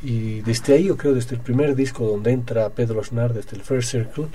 Y 0.05 0.43
desde 0.43 0.75
ahí, 0.75 0.85
yo 0.85 0.99
creo, 0.99 1.15
desde 1.15 1.35
el 1.35 1.41
primer 1.41 1.75
disco 1.75 2.07
donde 2.07 2.31
entra 2.31 2.69
Pedro 2.69 3.01
Aznar, 3.01 3.33
desde 3.33 3.57
el 3.57 3.63
First 3.63 3.91
Circle, 3.91 4.27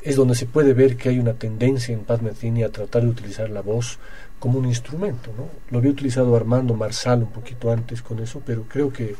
es 0.00 0.16
donde 0.16 0.34
se 0.34 0.46
puede 0.46 0.72
ver 0.72 0.96
que 0.96 1.10
hay 1.10 1.18
una 1.18 1.34
tendencia 1.34 1.92
en 1.92 2.00
Pat 2.00 2.22
Metheny 2.22 2.62
a 2.62 2.70
tratar 2.70 3.02
de 3.02 3.08
utilizar 3.08 3.50
la 3.50 3.60
voz 3.60 3.98
como 4.38 4.58
un 4.58 4.64
instrumento, 4.64 5.30
¿no? 5.36 5.48
Lo 5.70 5.78
había 5.78 5.90
utilizado 5.90 6.34
Armando 6.34 6.74
Marsal 6.74 7.24
un 7.24 7.30
poquito 7.30 7.70
antes 7.70 8.00
con 8.00 8.20
eso, 8.20 8.40
pero 8.44 8.64
creo 8.64 8.90
que 8.90 9.14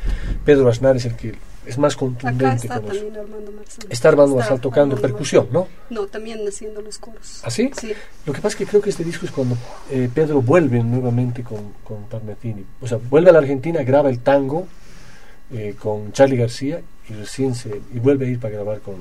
Pedro 0.47 0.69
Aznar 0.71 0.97
es 0.97 1.05
el 1.05 1.15
que 1.15 1.35
es 1.67 1.77
más 1.77 1.95
contundente 1.95 2.47
Acá 2.47 2.55
está 2.57 2.81
con 2.81 2.97
eso. 2.97 3.07
Armando. 3.21 3.53
Está 3.91 4.09
Armando 4.09 4.37
Marsal 4.37 4.61
tocando 4.61 4.97
Armando 4.97 5.03
percusión, 5.03 5.49
¿no? 5.53 5.69
No, 5.91 6.07
también 6.07 6.41
haciendo 6.49 6.81
los 6.81 6.99
coros. 6.99 7.43
¿Ah, 7.45 7.51
sí? 7.51 7.71
Sí. 7.79 7.93
Lo 8.25 8.33
que 8.33 8.41
pasa 8.41 8.55
es 8.55 8.57
que 8.57 8.67
creo 8.67 8.81
que 8.81 8.91
este 8.91 9.05
disco 9.05 9.27
es 9.27 9.31
cuando 9.31 9.59
eh, 9.91 10.09
Pedro 10.13 10.41
vuelve 10.41 10.83
nuevamente 10.83 11.45
con, 11.45 11.75
con 11.85 12.05
Pat 12.05 12.23
Metheny. 12.23 12.65
O 12.81 12.89
sea, 12.89 12.99
vuelve 12.99 13.29
a 13.29 13.35
la 13.35 13.41
Argentina, 13.41 13.83
graba 13.85 14.09
el 14.09 14.21
tango 14.21 14.67
eh, 15.53 15.75
con 15.79 16.13
Charlie 16.13 16.37
García 16.37 16.83
y 17.09 17.13
recién 17.13 17.55
se 17.55 17.81
y 17.93 17.99
vuelve 17.99 18.27
a 18.27 18.29
ir 18.31 18.41
para 18.41 18.55
grabar 18.55 18.81
con, 18.81 18.97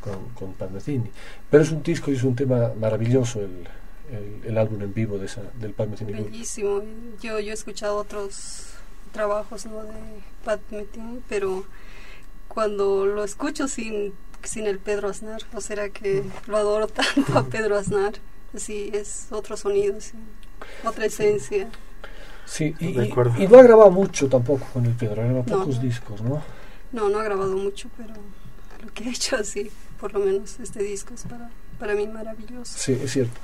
con, 0.00 0.28
con 0.34 0.52
Pat 0.54 0.70
Metheny. 0.70 1.10
Pero 1.50 1.62
es 1.62 1.70
un 1.70 1.82
disco 1.82 2.10
y 2.10 2.14
es 2.14 2.22
un 2.22 2.36
tema 2.36 2.72
maravilloso 2.78 3.40
el, 3.40 3.66
el, 4.44 4.58
álbum 4.58 4.82
en 4.82 4.94
vivo 4.94 5.18
de 5.18 5.26
esa, 5.26 5.42
del 5.60 5.72
Pat 5.72 5.88
Metheny 5.88 6.12
Bellísimo. 6.12 6.82
Yo, 7.20 7.38
yo 7.40 7.50
he 7.50 7.54
escuchado 7.54 7.96
otros 7.96 8.66
trabajos 9.12 9.66
¿no? 9.66 9.82
de 9.82 9.92
Pat 10.44 10.60
Metheny, 10.70 11.20
pero 11.28 11.64
cuando 12.48 13.06
lo 13.06 13.24
escucho 13.24 13.68
sin, 13.68 14.12
sin 14.42 14.66
el 14.66 14.78
Pedro 14.78 15.08
Aznar, 15.08 15.42
o 15.54 15.60
será 15.60 15.88
que 15.90 16.24
lo 16.46 16.56
adoro 16.56 16.88
tanto 16.88 17.38
a 17.38 17.46
Pedro 17.46 17.76
Aznar, 17.76 18.14
sí, 18.56 18.90
es 18.92 19.28
otro 19.30 19.56
sonido, 19.56 19.96
otra 20.84 21.06
esencia. 21.06 21.68
Sí, 22.50 22.74
y, 22.80 22.86
y, 22.86 23.46
no 23.48 23.58
ha 23.60 23.62
grabado 23.62 23.92
mucho 23.92 24.26
tampoco 24.28 24.66
con 24.72 24.84
el 24.84 24.94
Pedro, 24.94 25.22
ha 25.22 25.24
grabado 25.24 25.44
pocos 25.44 25.80
discos, 25.80 26.20
¿no? 26.20 26.42
No, 26.90 27.08
no 27.08 27.20
ha 27.20 27.22
grabado 27.22 27.56
mucho, 27.56 27.88
pero 27.96 28.12
lo 28.84 28.92
que 28.92 29.04
ha 29.04 29.10
hecho 29.10 29.36
así, 29.36 29.70
por 30.00 30.12
lo 30.12 30.18
menos 30.18 30.58
este 30.58 30.82
disco 30.82 31.14
es 31.14 31.22
para, 31.22 31.48
para 31.78 31.94
mí 31.94 32.08
maravilloso. 32.08 32.72
Sí, 32.76 32.98
es 33.04 33.12
cierto. 33.12 33.38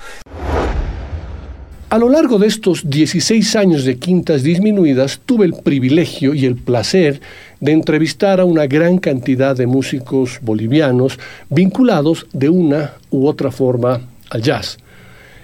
A 1.89 1.99
lo 1.99 2.09
largo 2.09 2.41
de 2.41 2.49
estos 2.49 2.91
16 2.91 3.55
años 3.55 3.85
de 3.85 3.97
Quintas 3.97 4.43
Disminuidas 4.43 5.21
tuve 5.25 5.47
el 5.47 5.53
privilegio 5.53 6.35
y 6.35 6.45
el 6.45 6.57
placer 6.57 7.21
de 7.61 7.71
entrevistar 7.71 8.41
a 8.41 8.45
una 8.45 8.67
gran 8.67 8.99
cantidad 8.99 9.55
de 9.55 9.69
músicos 9.69 10.41
bolivianos 10.43 11.17
vinculados 11.49 12.27
de 12.33 12.49
una 12.49 12.95
u 13.11 13.29
otra 13.29 13.53
forma 13.53 14.01
al 14.31 14.43
jazz. 14.43 14.79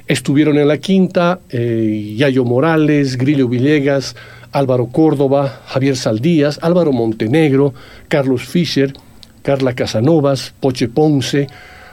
Estuvieron 0.06 0.58
en 0.58 0.68
la 0.68 0.78
quinta 0.78 1.40
eh, 1.50 2.14
Yayo 2.16 2.44
Morales, 2.44 3.16
Grillo 3.16 3.48
Villegas, 3.48 4.16
Álvaro 4.50 4.86
Córdoba, 4.86 5.62
Javier 5.66 5.96
Saldías, 5.96 6.58
Álvaro 6.62 6.92
Montenegro, 6.92 7.72
Carlos 8.08 8.44
Fischer, 8.44 8.92
Carla 9.42 9.74
Casanovas, 9.74 10.54
Poche 10.60 10.88
Ponce, 10.88 11.46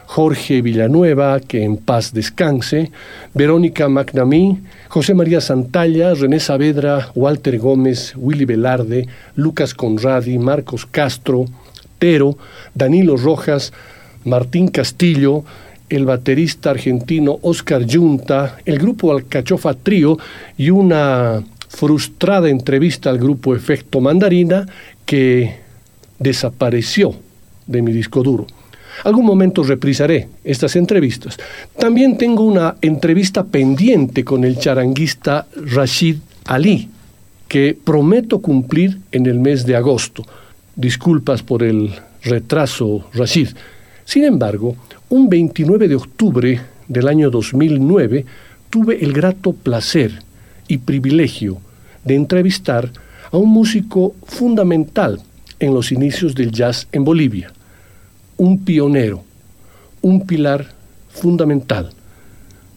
Jorge 0.05 0.63
Villanueva, 0.63 1.39
que 1.39 1.63
en 1.63 1.77
paz 1.77 2.13
descanse, 2.13 2.91
Verónica 3.35 3.87
McNamee, 3.89 4.57
José 4.87 5.13
María 5.13 5.39
Santalla, 5.39 6.15
René 6.15 6.39
Saavedra, 6.39 7.11
Walter 7.13 7.59
Gómez, 7.59 8.13
Willy 8.17 8.45
Velarde, 8.45 9.07
Lucas 9.35 9.75
Conradi, 9.75 10.39
Marcos 10.39 10.87
Castro, 10.87 11.45
Tero, 11.99 12.39
Danilo 12.73 13.17
Rojas, 13.17 13.71
Martín 14.25 14.69
Castillo, 14.69 15.43
el 15.89 16.05
baterista 16.05 16.69
argentino 16.69 17.39
Oscar 17.41 17.85
Yunta, 17.85 18.59
el 18.65 18.77
grupo 18.77 19.11
Alcachofa 19.11 19.73
Trío 19.73 20.17
y 20.57 20.69
una 20.69 21.43
frustrada 21.67 22.49
entrevista 22.49 23.09
al 23.09 23.17
grupo 23.17 23.55
Efecto 23.55 24.01
Mandarina 24.01 24.65
que 25.05 25.55
desapareció 26.17 27.13
de 27.67 27.81
mi 27.81 27.91
disco 27.91 28.23
duro. 28.23 28.47
Algún 29.03 29.25
momento 29.25 29.63
reprisaré 29.63 30.27
estas 30.43 30.75
entrevistas. 30.75 31.37
También 31.77 32.17
tengo 32.17 32.43
una 32.43 32.75
entrevista 32.81 33.45
pendiente 33.45 34.25
con 34.25 34.43
el 34.43 34.57
charanguista 34.57 35.47
Rashid 35.55 36.17
Ali, 36.45 36.89
que 37.47 37.77
prometo 37.81 38.39
cumplir 38.39 38.99
en 39.11 39.25
el 39.25 39.39
mes 39.39 39.65
de 39.65 39.75
agosto. 39.75 40.25
Disculpas 40.75 41.43
por 41.43 41.63
el 41.63 41.93
retraso, 42.23 43.05
Rashid. 43.13 43.49
Sin 44.03 44.25
embargo, 44.25 44.75
un 45.09 45.27
29 45.27 45.87
de 45.87 45.95
octubre 45.95 46.61
del 46.87 47.07
año 47.07 47.31
2009 47.31 48.25
tuve 48.69 49.03
el 49.03 49.11
grato 49.11 49.53
placer 49.53 50.21
y 50.67 50.77
privilegio 50.77 51.57
de 52.05 52.15
entrevistar 52.15 52.91
a 53.31 53.37
un 53.37 53.49
músico 53.49 54.13
fundamental 54.25 55.19
en 55.59 55.73
los 55.73 55.91
inicios 55.91 56.35
del 56.35 56.51
jazz 56.51 56.87
en 56.91 57.03
Bolivia, 57.03 57.51
un 58.37 58.63
pionero, 58.63 59.23
un 60.01 60.25
pilar 60.25 60.67
fundamental, 61.09 61.89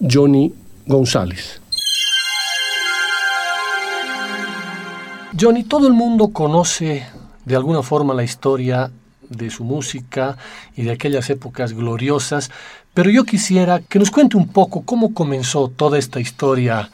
Johnny 0.00 0.52
González. 0.86 1.60
Johnny, 5.38 5.64
todo 5.64 5.86
el 5.86 5.92
mundo 5.92 6.28
conoce 6.28 7.04
de 7.44 7.56
alguna 7.56 7.82
forma 7.82 8.14
la 8.14 8.24
historia 8.24 8.90
de 9.36 9.50
su 9.50 9.64
música 9.64 10.36
y 10.76 10.82
de 10.82 10.92
aquellas 10.92 11.28
épocas 11.30 11.72
gloriosas, 11.72 12.50
pero 12.94 13.10
yo 13.10 13.24
quisiera 13.24 13.80
que 13.80 13.98
nos 13.98 14.10
cuente 14.10 14.36
un 14.36 14.48
poco 14.48 14.82
cómo 14.82 15.14
comenzó 15.14 15.68
toda 15.68 15.98
esta 15.98 16.20
historia 16.20 16.90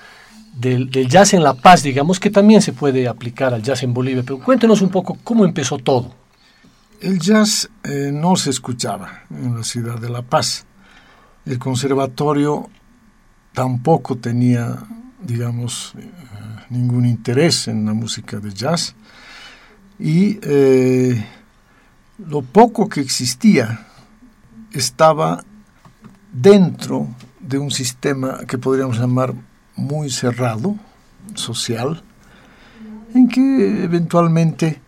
del, 0.58 0.90
jazz 1.08 1.34
en 1.34 1.42
La 1.42 1.54
Paz, 1.54 1.82
digamos, 1.82 2.18
que 2.18 2.30
también 2.30 2.62
se 2.62 2.72
puede 2.72 3.06
aplicar 3.06 3.54
al 3.54 3.62
jazz 3.62 3.82
en 3.82 3.94
Bolivia, 3.94 4.22
pero 4.24 4.38
cuéntenos 4.38 4.82
un 4.82 4.88
poco 4.88 5.16
cómo 5.22 5.44
empezó 5.44 5.78
todo. 5.78 6.14
El 7.00 7.20
jazz 7.20 7.70
eh, 7.84 8.10
no 8.12 8.34
se 8.34 8.50
escuchaba 8.50 9.22
en 9.30 9.56
la 9.56 9.62
ciudad 9.62 9.98
de 10.00 10.10
La 10.10 10.22
Paz. 10.22 10.66
El 11.46 11.58
conservatorio 11.58 12.68
tampoco 13.52 14.16
tenía, 14.16 14.76
digamos, 15.22 15.94
eh, 15.96 16.10
ningún 16.70 17.06
interés 17.06 17.68
en 17.68 17.86
la 17.86 17.92
música 17.92 18.38
de 18.38 18.52
jazz. 18.52 18.94
Y 20.00 20.38
eh, 20.42 21.24
lo 22.18 22.42
poco 22.42 22.88
que 22.88 23.00
existía 23.00 23.86
estaba 24.72 25.44
dentro 26.32 27.08
de 27.40 27.58
un 27.58 27.70
sistema 27.70 28.40
que 28.46 28.58
podríamos 28.58 28.98
llamar 28.98 29.34
muy 29.76 30.10
cerrado, 30.10 30.76
social, 31.34 32.02
en 33.14 33.28
que 33.28 33.84
eventualmente 33.84 34.80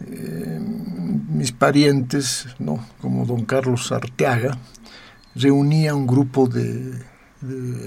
eh, 0.00 0.58
mis 1.28 1.52
parientes, 1.52 2.46
¿no? 2.58 2.84
como 3.00 3.26
don 3.26 3.44
Carlos 3.44 3.92
Arteaga, 3.92 4.56
reunía 5.34 5.94
un 5.94 6.06
grupo 6.06 6.48
de, 6.48 7.02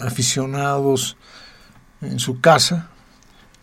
aficionados 0.01 1.17
en 2.01 2.19
su 2.19 2.39
casa, 2.39 2.89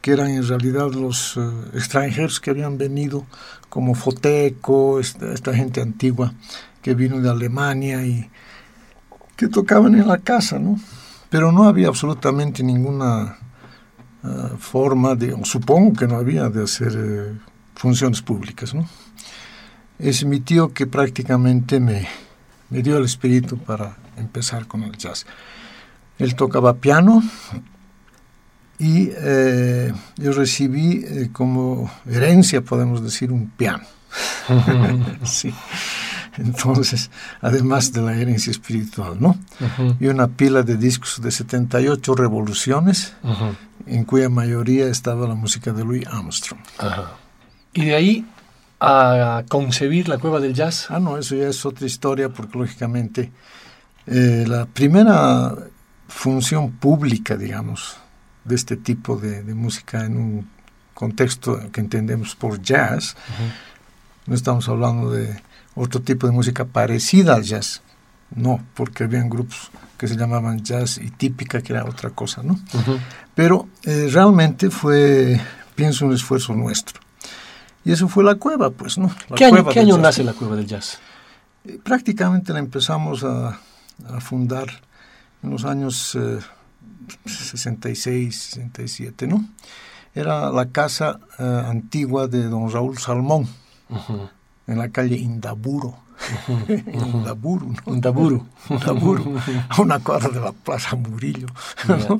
que 0.00 0.12
eran 0.12 0.30
en 0.30 0.46
realidad 0.46 0.90
los 0.90 1.36
eh, 1.36 1.40
extranjeros 1.74 2.40
que 2.40 2.50
habían 2.50 2.76
venido 2.76 3.24
como 3.72 3.94
Foteco, 3.94 5.00
esta, 5.00 5.54
gente 5.54 5.80
antigua 5.80 6.34
que 6.82 6.94
vino 6.94 7.22
de 7.22 7.30
Alemania 7.30 8.04
y 8.04 8.28
que 9.34 9.48
tocaban 9.48 9.94
en 9.94 10.06
la 10.06 10.18
casa, 10.18 10.58
¿no? 10.58 10.78
Pero 11.30 11.52
no 11.52 11.64
había 11.64 11.88
absolutamente 11.88 12.62
ninguna 12.62 13.38
ah, 14.24 14.50
forma 14.58 15.14
de, 15.14 15.34
supongo 15.44 15.94
que 15.94 16.06
no 16.06 16.16
había 16.16 16.50
de 16.50 16.64
hacer 16.64 16.92
eh, 16.94 17.32
funciones 17.74 18.20
públicas, 18.20 18.74
¿no? 18.74 18.86
Es 19.98 20.22
mi 20.26 20.40
tío 20.40 20.74
que 20.74 20.86
prácticamente 20.86 21.80
me, 21.80 22.06
me 22.68 22.82
dio 22.82 22.98
el 22.98 23.06
espíritu 23.06 23.56
para 23.56 23.96
empezar 24.18 24.66
con 24.66 24.82
el 24.82 24.98
jazz. 24.98 25.24
Él 26.18 26.34
tocaba 26.34 26.74
piano, 26.74 27.22
y 28.78 29.10
eh, 29.14 29.92
yo 30.16 30.32
recibí 30.32 31.04
eh, 31.06 31.30
como 31.32 31.90
herencia, 32.06 32.60
podemos 32.62 33.02
decir, 33.02 33.30
un 33.30 33.50
piano. 33.50 33.84
sí. 35.24 35.52
Entonces, 36.38 37.10
además 37.40 37.92
de 37.92 38.02
la 38.02 38.16
herencia 38.16 38.50
espiritual, 38.50 39.16
¿no? 39.20 39.36
Y 40.00 40.06
una 40.06 40.28
pila 40.28 40.62
de 40.62 40.76
discos 40.76 41.20
de 41.20 41.30
78 41.30 42.14
revoluciones, 42.14 43.12
en 43.86 44.04
cuya 44.04 44.30
mayoría 44.30 44.86
estaba 44.86 45.28
la 45.28 45.34
música 45.34 45.72
de 45.72 45.84
Louis 45.84 46.06
Armstrong. 46.06 46.60
Y 47.74 47.84
de 47.84 47.94
ahí 47.94 48.26
a 48.84 49.44
concebir 49.48 50.08
la 50.08 50.18
cueva 50.18 50.40
del 50.40 50.54
jazz. 50.54 50.86
Ah, 50.90 50.98
no, 50.98 51.16
eso 51.16 51.36
ya 51.36 51.48
es 51.48 51.64
otra 51.64 51.86
historia, 51.86 52.28
porque 52.30 52.58
lógicamente 52.58 53.30
eh, 54.06 54.44
la 54.46 54.66
primera 54.66 55.54
función 56.08 56.72
pública, 56.72 57.36
digamos, 57.36 57.96
de 58.44 58.54
este 58.54 58.76
tipo 58.76 59.16
de, 59.16 59.42
música 59.54 60.04
en 60.04 60.16
un 60.16 60.48
contexto 60.94 61.60
que 61.72 61.80
entendemos 61.80 62.34
por 62.34 62.60
jazz. 62.60 63.16
No 64.26 64.34
estamos 64.34 64.68
hablando 64.68 65.10
de 65.10 65.42
otro 65.74 66.00
tipo 66.02 66.26
de 66.26 66.32
música 66.32 66.64
parecida 66.64 67.34
al 67.34 67.42
jazz. 67.42 67.82
No, 68.34 68.64
porque 68.74 69.04
habían 69.04 69.28
grupos 69.28 69.70
que 69.98 70.08
se 70.08 70.16
llamaban 70.16 70.62
jazz 70.62 70.98
y 70.98 71.10
típica, 71.10 71.62
que 71.62 71.72
era 71.72 71.84
otra 71.84 72.10
cosa, 72.10 72.42
¿no? 72.42 72.58
Pero 73.34 73.68
eh, 73.84 74.08
realmente 74.10 74.70
fue, 74.70 75.40
pienso, 75.74 76.06
un 76.06 76.14
esfuerzo 76.14 76.54
nuestro. 76.54 77.00
Y 77.84 77.92
eso 77.92 78.08
fue 78.08 78.24
la 78.24 78.36
cueva, 78.36 78.70
pues, 78.70 78.98
¿no? 78.98 79.14
¿Qué, 79.36 79.44
año, 79.44 79.98
nace 79.98 80.24
la 80.24 80.32
cueva 80.32 80.56
del 80.56 80.66
jazz? 80.66 80.98
Eh, 81.64 81.78
prácticamente 81.82 82.52
la 82.52 82.58
empezamos 82.58 83.24
a, 83.24 83.58
fundar 84.20 84.66
en 85.44 85.50
los 85.50 85.64
años 85.64 86.16
eh, 86.16 86.38
66, 87.24 88.36
67, 88.36 89.26
¿no? 89.26 89.44
Era 90.14 90.50
la 90.50 90.66
casa 90.66 91.20
eh, 91.38 91.62
antigua 91.66 92.28
de 92.28 92.44
don 92.44 92.70
Raúl 92.70 92.98
Salmón, 92.98 93.48
en 94.66 94.78
la 94.78 94.90
calle 94.90 95.16
Indaburo. 95.16 95.96
Indaburo, 96.68 97.66
¿no? 97.66 97.94
Indaburo. 97.94 98.46
Indaburo, 98.68 99.24
a 99.68 99.80
una 99.80 99.98
cuadra 99.98 100.28
de 100.28 100.40
la 100.40 100.52
Plaza 100.52 100.96
Murillo. 100.96 101.46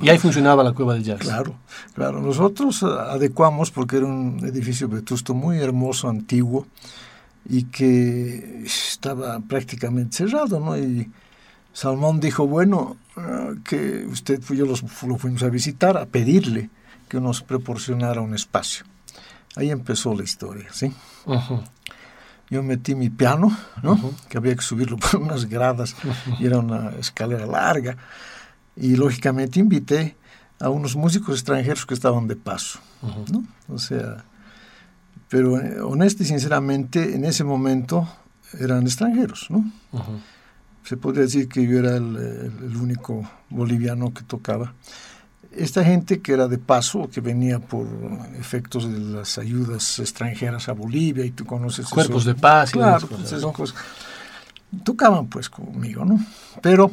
Y 0.01 0.09
ahí 0.09 0.17
funcionaba 0.17 0.63
la 0.63 0.73
cueva 0.73 0.95
del 0.95 1.03
jazz. 1.03 1.19
Claro, 1.19 1.55
claro. 1.93 2.19
Nosotros 2.19 2.81
eh, 2.83 2.87
adecuamos 2.87 3.71
porque 3.71 3.97
era 3.97 4.07
un 4.07 4.41
edificio 4.43 4.87
vetusto 4.89 5.33
muy 5.33 5.59
hermoso, 5.59 6.09
antiguo, 6.09 6.67
y 7.47 7.65
que 7.65 8.63
estaba 8.65 9.39
prácticamente 9.41 10.17
cerrado, 10.17 10.59
¿no? 10.59 10.77
Y 10.77 11.09
Salmón 11.73 12.19
dijo, 12.19 12.47
bueno, 12.47 12.97
uh, 13.17 13.61
que 13.63 14.05
usted, 14.05 14.39
pues 14.45 14.57
yo 14.57 14.65
los, 14.65 14.83
lo 15.03 15.17
fuimos 15.17 15.43
a 15.43 15.49
visitar, 15.49 15.97
a 15.97 16.05
pedirle 16.05 16.69
que 17.09 17.19
nos 17.19 17.41
proporcionara 17.41 18.21
un 18.21 18.35
espacio. 18.35 18.85
Ahí 19.55 19.71
empezó 19.71 20.15
la 20.15 20.23
historia, 20.23 20.67
¿sí? 20.71 20.93
Yo 22.49 22.63
metí 22.63 22.95
mi 22.95 23.09
piano, 23.09 23.55
¿no? 23.81 24.13
Que 24.29 24.37
había 24.37 24.55
que 24.55 24.61
subirlo 24.61 24.97
por 24.97 25.15
unas 25.21 25.45
gradas 25.45 25.95
y 26.39 26.45
era 26.45 26.59
una 26.59 26.91
escalera 26.99 27.45
larga. 27.45 27.97
Y 28.75 28.95
lógicamente 28.95 29.59
invité 29.59 30.15
a 30.59 30.69
unos 30.69 30.95
músicos 30.95 31.35
extranjeros 31.35 31.85
que 31.85 31.93
estaban 31.93 32.27
de 32.27 32.35
paso, 32.35 32.79
¿no? 33.31 33.43
O 33.67 33.79
sea, 33.79 34.23
pero 35.29 35.59
eh, 35.59 35.81
honesto 35.81 36.23
y 36.23 36.27
sinceramente, 36.27 37.15
en 37.15 37.25
ese 37.25 37.43
momento 37.43 38.07
eran 38.59 38.83
extranjeros, 38.83 39.47
¿no? 39.49 39.65
Se 40.83 40.97
podría 40.97 41.23
decir 41.23 41.47
que 41.47 41.65
yo 41.65 41.79
era 41.79 41.95
el, 41.95 42.75
único 42.75 43.29
boliviano 43.49 44.13
que 44.13 44.23
tocaba. 44.23 44.73
Esta 45.51 45.83
gente 45.83 46.21
que 46.21 46.33
era 46.33 46.47
de 46.47 46.57
paso, 46.57 47.09
que 47.09 47.21
venía 47.21 47.59
por 47.59 47.87
efectos 48.39 48.91
de 48.91 48.99
las 48.99 49.37
ayudas 49.37 49.99
extranjeras 49.99 50.67
a 50.67 50.73
Bolivia, 50.73 51.23
y 51.25 51.31
tú 51.31 51.45
conoces... 51.45 51.87
Cuerpos 51.87 52.25
de 52.25 52.35
paz 52.35 52.71
y 52.71 52.73
claro, 52.73 53.07
esas 53.23 53.45
cosas, 53.45 53.75
tocaban 54.83 55.27
pues 55.27 55.49
conmigo, 55.49 56.03
¿no? 56.05 56.19
Pero 56.61 56.91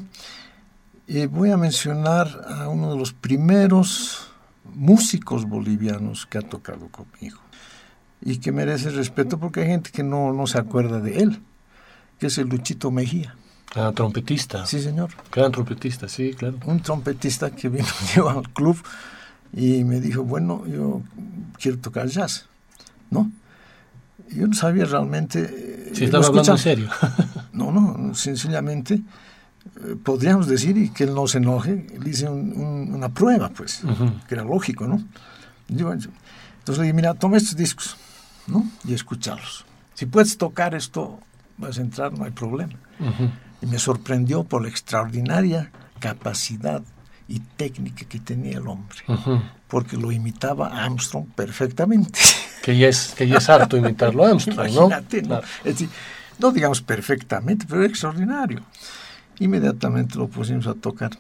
eh, 1.09 1.27
voy 1.27 1.51
a 1.51 1.57
mencionar 1.57 2.29
a 2.49 2.69
uno 2.69 2.93
de 2.93 2.99
los 2.99 3.13
primeros 3.13 4.29
músicos 4.65 5.47
bolivianos 5.47 6.27
que 6.27 6.39
ha 6.39 6.43
tocado 6.43 6.89
conmigo 6.89 7.39
y 8.21 8.39
que 8.39 8.53
merece 8.53 8.91
respeto 8.91 9.39
porque 9.39 9.61
hay 9.61 9.67
gente 9.69 9.91
que 9.91 10.03
no, 10.03 10.33
no 10.33 10.47
se 10.47 10.59
acuerda 10.59 11.01
de 11.01 11.19
él, 11.19 11.43
que 12.19 12.27
es 12.27 12.39
el 12.39 12.49
Luchito 12.49 12.91
Mejía. 12.91 13.35
Ah, 13.75 13.93
trompetista. 13.95 14.67
Sí, 14.67 14.81
señor. 14.81 15.11
Gran 15.33 15.53
trompetista, 15.53 16.09
sí, 16.09 16.35
claro. 16.35 16.59
Un 16.67 16.81
trompetista 16.81 17.51
que 17.51 17.69
vino 17.69 17.87
al 18.29 18.49
club 18.51 18.77
y 19.53 19.85
me 19.85 20.01
dijo, 20.01 20.25
bueno, 20.25 20.67
yo 20.67 21.03
quiero 21.59 21.79
tocar 21.79 22.07
jazz, 22.09 22.47
¿no? 23.11 23.31
Yo 24.31 24.47
no 24.47 24.55
sabía 24.55 24.85
realmente... 24.85 25.91
Si 25.93 26.05
estaba 26.05 26.27
hablando 26.27 26.53
en 26.53 26.59
serio. 26.59 26.89
no, 27.53 27.73
no, 27.73 28.15
sencillamente 28.15 29.03
eh, 29.77 29.97
podríamos 30.03 30.47
decir, 30.47 30.77
y 30.77 30.91
que 30.91 31.05
él 31.05 31.15
no 31.15 31.27
se 31.27 31.39
enoje, 31.39 31.87
le 32.01 32.11
hice 32.11 32.29
una 32.29 33.09
prueba, 33.09 33.51
pues, 33.51 33.83
que 34.29 34.35
era 34.35 34.45
lógico, 34.45 34.87
¿no? 34.87 35.03
entonces 35.69 36.79
le 36.79 36.83
dije, 36.83 36.95
mira, 36.95 37.15
toma 37.15 37.37
estos 37.37 37.57
discos, 37.57 37.97
¿no? 38.47 38.69
Y 38.85 38.95
escúchalos. 38.95 39.65
Si 39.95 40.07
puedes 40.07 40.37
tocar 40.37 40.75
esto, 40.75 41.21
vas 41.59 41.79
a 41.79 41.81
entrar, 41.81 42.13
no 42.13 42.25
hay 42.25 42.33
problema. 42.33 42.75
Y 43.63 43.67
me 43.67 43.79
sorprendió 43.79 44.45
por 44.45 44.63
la 44.63 44.69
extraordinaria 44.69 45.71
capacidad 45.99 46.83
y 47.29 47.39
técnica 47.39 48.05
que 48.07 48.19
tenía 48.19 48.59
el 48.59 48.67
hombre, 48.67 48.99
porque 49.69 49.97
lo 49.97 50.11
imitaba 50.11 50.69
Armstrong 50.85 51.27
perfectamente. 51.35 52.19
Que 52.61 52.77
ya 52.77 52.89
es, 52.89 53.15
que 53.17 53.27
ya 53.27 53.39
es 53.39 53.49
harto 53.49 53.79
imitarlo 53.79 54.23
a 54.23 54.29
Armstrong, 54.29 54.69
Imagínate, 54.69 55.23
¿no? 55.23 55.39
Es 55.65 55.65
decir, 55.65 55.89
no 56.39 56.53
digamos 56.53 56.83
perfectamente, 56.83 57.65
pero 57.67 57.83
extraordinario. 57.85 58.61
Inmediatamente 59.39 60.19
lo 60.19 60.29
pusimos 60.29 60.67
a 60.67 60.75
tocar. 60.75 61.13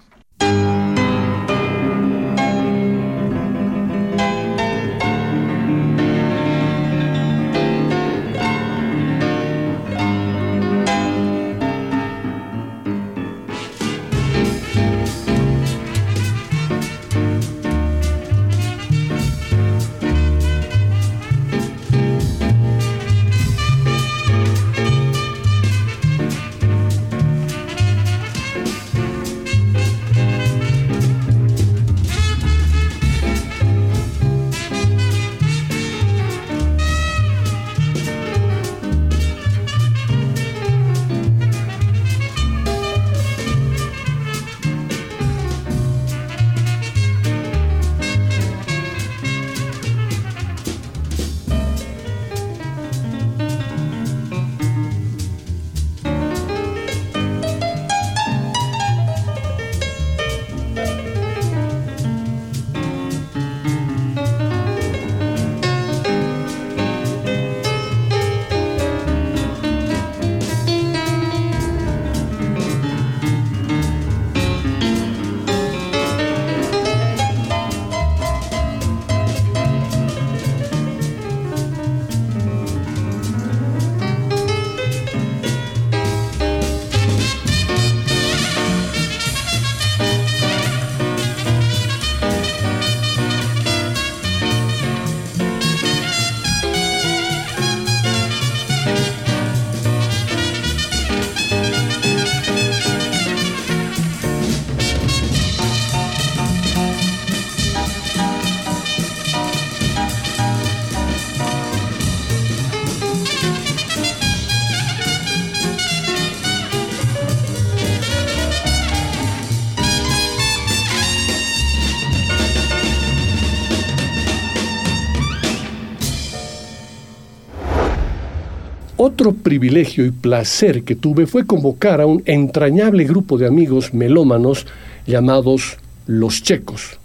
Otro 129.21 129.35
privilegio 129.35 130.07
y 130.07 130.13
placer 130.13 130.83
que 130.83 130.97
tuve 130.97 131.27
fue 131.27 131.45
convocar 131.45 132.01
a 132.01 132.07
un 132.07 132.23
entrañable 132.25 133.05
grupo 133.05 133.37
de 133.37 133.47
amigos 133.47 133.93
melómanos 133.93 134.67
llamados 135.07 135.77
Los 136.07 136.43
Checos. 136.43 136.99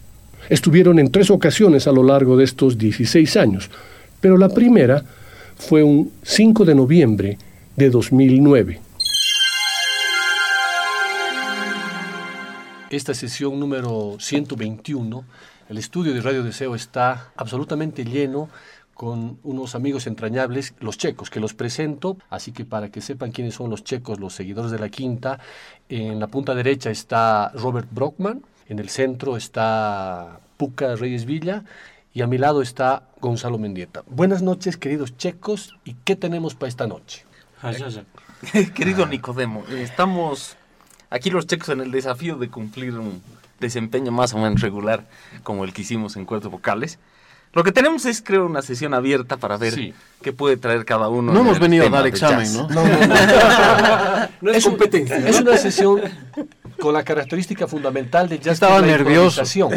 Estuvieron 0.47 0.97
en 0.99 1.11
tres 1.11 1.29
ocasiones 1.29 1.87
a 1.87 1.91
lo 1.91 2.03
largo 2.03 2.37
de 2.37 2.45
estos 2.45 2.77
16 2.77 3.35
años, 3.35 3.69
pero 4.21 4.37
la 4.37 4.47
primera 4.47 5.03
fue 5.57 5.83
un 5.83 6.09
5 6.23 6.63
de 6.63 6.75
noviembre 6.75 7.37
de 7.75 7.89
2009. 7.89 8.79
Esta 12.91 13.13
sesión 13.13 13.59
número 13.59 14.15
121, 14.21 15.25
el 15.67 15.77
estudio 15.77 16.13
de 16.13 16.21
Radio 16.21 16.43
Deseo 16.43 16.75
está 16.75 17.33
absolutamente 17.35 18.05
lleno 18.05 18.47
con 18.95 19.39
unos 19.43 19.75
amigos 19.75 20.07
entrañables, 20.07 20.73
los 20.79 20.97
checos, 20.97 21.29
que 21.29 21.41
los 21.41 21.53
presento, 21.53 22.17
así 22.29 22.53
que 22.53 22.63
para 22.63 22.89
que 22.89 23.01
sepan 23.01 23.31
quiénes 23.31 23.55
son 23.55 23.69
los 23.69 23.83
checos, 23.83 24.21
los 24.21 24.33
seguidores 24.33 24.71
de 24.71 24.79
la 24.79 24.89
quinta, 24.89 25.39
en 25.89 26.19
la 26.19 26.27
punta 26.27 26.55
derecha 26.55 26.89
está 26.89 27.51
Robert 27.53 27.89
Brockman, 27.91 28.43
en 28.69 28.79
el 28.79 28.87
centro 28.89 29.35
está 29.35 30.39
Puca 30.55 30.95
Reyes 30.95 31.25
Villa 31.25 31.65
y 32.13 32.21
a 32.21 32.27
mi 32.27 32.37
lado 32.37 32.61
está 32.61 33.03
Gonzalo 33.19 33.57
Mendieta. 33.57 34.03
Buenas 34.07 34.41
noches, 34.41 34.77
queridos 34.77 35.17
checos, 35.17 35.75
¿y 35.83 35.95
qué 36.05 36.15
tenemos 36.15 36.55
para 36.55 36.69
esta 36.69 36.87
noche? 36.87 37.25
Querido 38.75 39.05
Nicodemo, 39.05 39.65
estamos 39.71 40.55
aquí 41.09 41.29
los 41.29 41.47
checos 41.47 41.67
en 41.69 41.81
el 41.81 41.91
desafío 41.91 42.37
de 42.37 42.49
cumplir 42.49 42.97
un 42.97 43.21
desempeño 43.59 44.13
más 44.13 44.33
o 44.33 44.37
menos 44.37 44.61
regular 44.61 45.05
como 45.43 45.65
el 45.65 45.73
que 45.73 45.81
hicimos 45.81 46.15
en 46.15 46.23
cuerdos 46.25 46.49
vocales 46.49 46.97
Lo 47.53 47.63
que 47.63 47.71
tenemos 47.71 48.05
es, 48.05 48.21
creo, 48.21 48.45
una 48.45 48.61
sesión 48.61 48.93
abierta 48.93 49.37
para 49.37 49.55
ver 49.57 49.73
Sí. 49.73 49.93
qué 50.21 50.33
puede 50.33 50.57
traer 50.57 50.83
cada 50.83 51.07
uno. 51.07 51.31
No 51.33 51.39
hemos 51.41 51.59
venido 51.59 51.85
a 51.87 51.89
dar 51.89 52.05
examen. 52.05 52.51
¿no? 52.53 52.67
No, 52.69 52.83
no, 52.85 53.07
no. 53.07 53.15
No 54.41 54.51
es, 54.51 54.57
Es 54.57 54.65
un- 54.65 54.71
competencia. 54.73 55.17
Es 55.17 55.39
una 55.39 55.55
sesión 55.57 56.01
con 56.79 56.93
la 56.93 57.03
característica 57.03 57.67
fundamental 57.67 58.27
de 58.27 58.39
jazz. 58.39 58.55
Estaba 58.55 58.75
que 58.79 58.85
es 58.85 58.91
la 58.91 58.97
nervioso. 58.97 59.41
improvisación, 59.41 59.69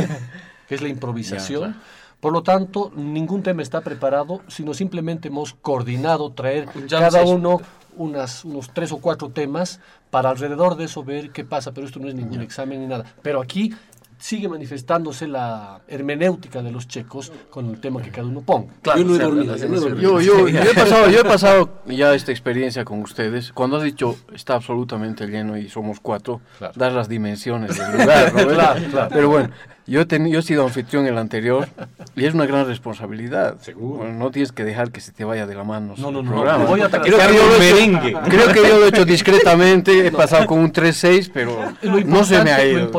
Que 0.69 0.75
es 0.75 0.83
la 0.83 0.89
improvisación. 0.89 1.73
Ya, 1.75 1.81
Por 2.21 2.33
lo 2.33 2.43
tanto, 2.43 2.91
ningún 2.97 3.45
tema 3.45 3.63
está 3.63 3.81
preparado, 3.81 4.41
sino 4.49 4.75
simplemente 4.75 5.29
hemos 5.29 5.55
coordinado 5.55 6.33
traer 6.33 6.67
cada 6.91 7.23
uno 7.23 7.61
unas, 7.97 8.45
unos 8.45 8.71
tres 8.75 8.91
o 8.93 8.99
cuatro 8.99 9.29
temas 9.31 9.79
para 10.11 10.31
alrededor 10.31 10.77
de 10.77 10.85
eso 10.87 11.03
ver 11.05 11.31
qué 11.31 11.45
pasa, 11.45 11.73
pero 11.73 11.87
esto 11.87 12.01
no 12.01 12.09
es 12.09 12.15
ningún 12.15 12.41
examen 12.43 12.81
ni 12.81 12.87
nada. 12.87 13.05
Pero 13.23 13.41
aquí 13.41 13.73
sigue 14.19 14.49
manifestándose 14.49 15.27
la 15.29 15.81
hermenéutica 15.89 16.63
de 16.63 16.71
los 16.73 16.89
checos 16.89 17.33
con 17.51 17.71
el 17.71 17.81
tema 17.81 18.03
que 18.03 18.11
cada 18.11 18.27
uno 18.27 18.41
ponga. 18.43 18.73
Claro, 18.83 18.99
yo 19.01 19.05
no 19.07 19.15
he 19.15 19.19
dormido, 19.19 19.57
yo 19.57 19.69
no. 19.69 19.89
Yo, 20.01 20.21
yo, 20.21 20.49
yo 20.49 20.61
he 20.63 20.75
pasado, 20.75 21.09
yo 21.11 21.21
he 21.21 21.25
pasado 21.25 21.71
ya 21.87 22.15
esta 22.15 22.33
experiencia 22.33 22.85
con 22.85 23.01
ustedes. 23.01 23.53
Cuando 23.53 23.77
has 23.77 23.83
dicho 23.85 24.17
está 24.35 24.55
absolutamente 24.55 25.27
lleno 25.27 25.57
y 25.57 25.69
somos 25.69 26.01
cuatro, 26.01 26.41
Claro. 26.59 26.73
das 26.77 26.93
las 26.93 27.09
dimensiones 27.09 27.77
del 27.79 27.93
lugar, 27.99 28.33
¿no? 28.35 28.49
Claro, 28.55 28.81
claro. 28.91 29.09
Pero 29.13 29.29
bueno, 29.31 29.51
yo 29.87 30.01
he, 30.01 30.07
teni- 30.09 30.31
yo 30.31 30.41
he 30.41 30.43
sido 30.43 30.65
anfitrión 30.65 31.07
en 31.07 31.13
el 31.13 31.19
anterior 31.19 31.69
y 32.17 32.25
es 32.27 32.35
una 32.35 32.45
gran 32.47 32.67
responsabilidad. 32.67 33.59
Seguro. 33.61 33.99
Bueno, 33.99 34.15
no 34.19 34.31
tienes 34.31 34.53
que 34.53 34.65
dejar 34.65 34.91
que 34.91 35.01
se 35.01 35.13
te 35.13 35.25
vaya 35.25 35.47
de 35.47 35.55
la 35.55 35.65
mano 35.65 35.95
No, 35.97 36.11
no, 36.11 36.21
el 36.21 36.25
no, 36.27 36.33
programa. 36.33 36.65
voy 36.65 36.81
a 36.83 36.89
creo, 36.91 37.03
que 37.03 37.11
yo 37.11 37.17
lo 37.17 37.57
un 37.57 37.63
he 37.63 37.85
hecho- 37.85 38.21
creo 38.29 38.49
que 38.53 38.69
yo 38.69 38.79
lo 38.79 38.85
he 38.85 38.89
hecho 38.89 39.05
discretamente, 39.05 40.07
he 40.07 40.11
pasado 40.13 40.45
con 40.47 40.59
un 40.59 40.73
3-6, 40.73 41.31
pero 41.33 41.57
no 42.05 42.25
se 42.25 42.43
me 42.43 42.51
ha 42.53 42.65
ido. 42.67 42.91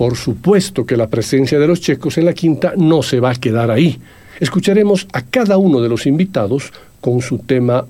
Por 0.00 0.16
supuesto 0.16 0.86
que 0.86 0.96
la 0.96 1.10
presencia 1.10 1.58
de 1.58 1.66
los 1.66 1.82
checos 1.82 2.16
en 2.16 2.24
la 2.24 2.32
quinta 2.32 2.72
no 2.74 3.02
se 3.02 3.20
va 3.20 3.32
a 3.32 3.34
quedar 3.34 3.70
ahí. 3.70 4.00
Escucharemos 4.40 5.06
a 5.12 5.20
cada 5.20 5.58
uno 5.58 5.82
de 5.82 5.90
los 5.90 6.06
invitados 6.06 6.72
con 7.02 7.20
su 7.20 7.36
tema 7.40 7.84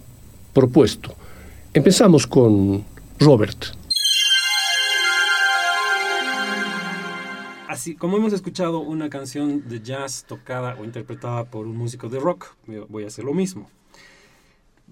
propuesto. 0.52 1.14
Empezamos 1.72 2.26
con 2.26 2.84
Robert. 3.20 3.66
Así 7.68 7.94
como 7.94 8.16
hemos 8.16 8.32
escuchado 8.32 8.80
una 8.80 9.08
canción 9.08 9.68
de 9.68 9.80
jazz 9.80 10.24
tocada 10.26 10.76
o 10.80 10.84
interpretada 10.84 11.44
por 11.44 11.68
un 11.68 11.76
músico 11.76 12.08
de 12.08 12.18
rock, 12.18 12.56
voy 12.88 13.04
a 13.04 13.06
hacer 13.06 13.24
lo 13.24 13.34
mismo. 13.34 13.70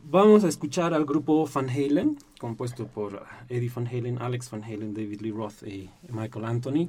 Vamos 0.05 0.45
a 0.45 0.49
escuchar 0.49 0.95
al 0.95 1.05
grupo 1.05 1.49
Van 1.53 1.69
Halen, 1.69 2.17
compuesto 2.39 2.87
por 2.87 3.25
Eddie 3.49 3.71
Van 3.75 3.87
Halen, 3.87 4.19
Alex 4.21 4.51
Van 4.51 4.65
Halen, 4.65 4.95
David 4.95 5.21
Lee 5.21 5.33
Roth 5.33 5.63
y 5.67 5.91
Michael 6.09 6.45
Anthony, 6.47 6.89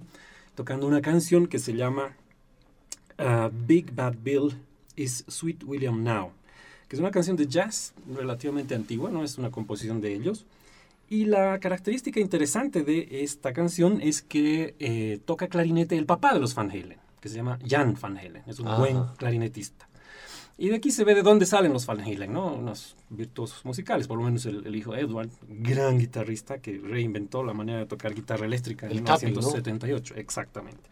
tocando 0.56 0.88
una 0.88 1.02
canción 1.02 1.48
que 1.48 1.60
se 1.60 1.74
llama 1.74 2.16
uh, 3.20 3.50
Big 3.68 3.94
Bad 3.94 4.16
Bill 4.24 4.56
is 4.96 5.26
Sweet 5.28 5.64
William 5.66 6.02
Now, 6.04 6.32
que 6.88 6.96
es 6.96 7.00
una 7.00 7.12
canción 7.12 7.36
de 7.36 7.48
jazz 7.48 7.94
relativamente 8.16 8.76
antigua, 8.76 9.10
no 9.10 9.24
es 9.24 9.38
una 9.38 9.52
composición 9.52 10.00
de 10.00 10.14
ellos. 10.14 10.46
Y 11.10 11.26
la 11.26 11.60
característica 11.60 12.20
interesante 12.20 12.84
de 12.84 13.24
esta 13.24 13.52
canción 13.52 14.00
es 14.02 14.22
que 14.22 14.76
eh, 14.80 15.20
toca 15.26 15.48
clarinete 15.48 15.98
el 15.98 16.06
papá 16.06 16.34
de 16.34 16.40
los 16.40 16.56
Van 16.56 16.70
Halen, 16.70 17.00
que 17.20 17.28
se 17.28 17.36
llama 17.36 17.60
Jan 17.68 17.98
Van 18.00 18.18
Halen, 18.18 18.44
es 18.48 18.60
un 18.60 18.78
buen 18.78 19.04
clarinetista. 19.18 19.89
Y 20.62 20.68
de 20.70 20.76
aquí 20.76 20.92
se 20.92 21.06
ve 21.06 21.16
de 21.16 21.24
dónde 21.24 21.46
salen 21.46 21.72
los 21.72 21.86
Van 21.86 22.02
Halen, 22.02 22.34
¿no? 22.34 22.54
Unos 22.54 22.98
virtuosos 23.10 23.64
musicales, 23.64 24.08
por 24.08 24.18
lo 24.18 24.26
menos 24.26 24.46
el, 24.46 24.66
el 24.68 24.76
hijo 24.76 24.94
Edward, 24.94 25.30
gran 25.48 25.98
guitarrista 25.98 26.58
que 26.60 26.78
reinventó 26.78 27.44
la 27.44 27.54
manera 27.54 27.80
de 27.80 27.86
tocar 27.86 28.14
guitarra 28.14 28.46
eléctrica 28.46 28.86
en 28.88 28.92
El 28.92 29.04
tapping, 29.06 29.30
¿no? 29.30 29.40
1978, 29.40 30.16
exactamente. 30.18 30.84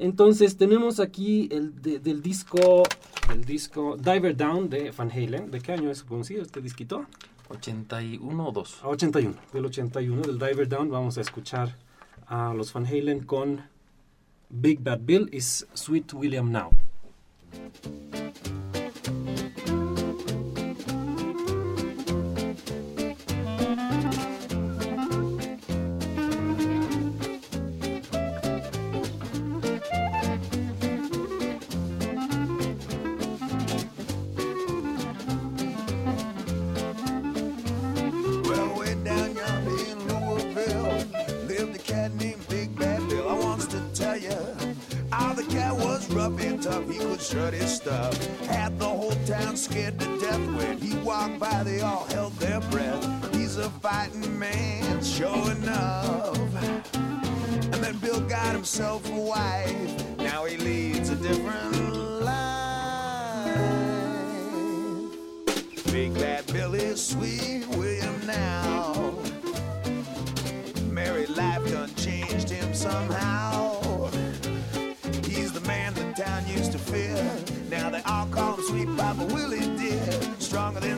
Entonces 0.00 0.56
tenemos 0.56 0.98
aquí 0.98 1.48
el 1.52 1.80
de- 1.80 2.00
del 2.00 2.22
disco 2.22 2.82
del 3.28 3.44
disco 3.44 3.96
Diver 3.96 4.36
Down 4.36 4.68
de 4.68 4.90
Van 4.90 5.10
Halen. 5.12 5.50
¿De 5.52 5.60
qué 5.60 5.72
año 5.72 5.90
es 5.92 6.02
conocido 6.02 6.42
este 6.42 6.60
disquito? 6.60 7.06
81 7.50 8.48
o 8.48 8.52
2. 8.52 8.80
A 8.82 8.88
81, 8.88 9.34
del 9.52 9.64
81, 9.64 10.22
del 10.22 10.38
Diver 10.38 10.68
Down, 10.68 10.90
vamos 10.90 11.18
a 11.18 11.20
escuchar 11.20 11.76
a 12.26 12.52
los 12.52 12.72
Van 12.72 12.84
Halen 12.86 13.20
con 13.24 13.62
Big 14.50 14.80
Bad 14.82 15.00
Bill 15.02 15.28
is 15.32 15.66
Sweet 15.74 16.12
William 16.14 16.50
Now. 16.50 16.70
His 47.32 47.76
stuff. 47.76 48.14
Had 48.46 48.78
the 48.78 48.86
whole 48.86 49.12
town 49.26 49.56
scared 49.56 49.98
to 50.00 50.06
death 50.18 50.40
when 50.56 50.78
he 50.78 50.96
walked 50.98 51.38
by. 51.38 51.62
They 51.62 51.80
all 51.80 52.04
held 52.06 52.32
their 52.34 52.60
breath. 52.70 53.34
He's 53.34 53.58
a 53.58 53.68
fighting 53.68 54.38
man, 54.38 55.02
sure 55.02 55.50
enough. 55.52 56.38
And 56.94 57.84
then 57.84 57.98
Bill 57.98 58.20
got 58.20 58.52
himself 58.54 59.08
a 59.10 59.14
wife. 59.14 60.18
Now 60.18 60.46
he 60.46 60.56
leads 60.56 61.10
a 61.10 61.16
different 61.16 61.76
life. 62.22 63.54
Big 65.92 66.14
bad 66.14 66.46
Billy, 66.46 66.96
sweet 66.96 67.66
William 67.76 68.26
now. 68.26 68.67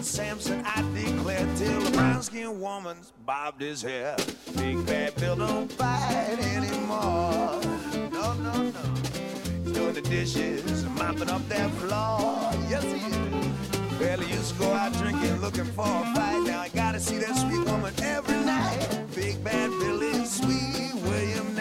Than 0.01 0.07
Samson, 0.07 0.63
I 0.65 0.81
declare, 0.95 1.47
till 1.57 1.79
the 1.83 1.91
brown 1.91 2.23
skinned 2.23 2.59
woman's 2.59 3.13
bobbed 3.27 3.61
his 3.61 3.83
hair. 3.83 4.17
Big 4.57 4.87
bad 4.87 5.15
Bill 5.17 5.37
don't 5.37 5.71
fight 5.71 6.39
anymore. 6.55 7.61
No, 8.11 8.33
no, 8.33 8.63
no. 8.63 8.83
He's 9.63 9.73
doing 9.75 9.93
the 9.93 10.01
dishes, 10.01 10.85
mopping 10.97 11.29
up 11.29 11.47
that 11.51 11.71
floor. 11.73 12.51
Yes, 12.71 12.83
he 12.85 12.93
is. 12.95 14.25
He 14.25 14.35
used 14.35 14.55
to 14.55 14.59
go 14.59 14.73
out 14.73 14.95
drinking, 14.95 15.39
looking 15.43 15.67
for 15.67 15.85
a 15.85 16.15
fight. 16.15 16.45
Now 16.47 16.61
I 16.61 16.71
gotta 16.71 16.99
see 16.99 17.19
that 17.19 17.37
sweet 17.37 17.71
woman 17.71 17.93
every 18.01 18.39
night. 18.39 19.05
Big 19.15 19.45
bad 19.45 19.69
Billy, 19.81 20.25
sweet 20.25 20.95
William 20.95 21.55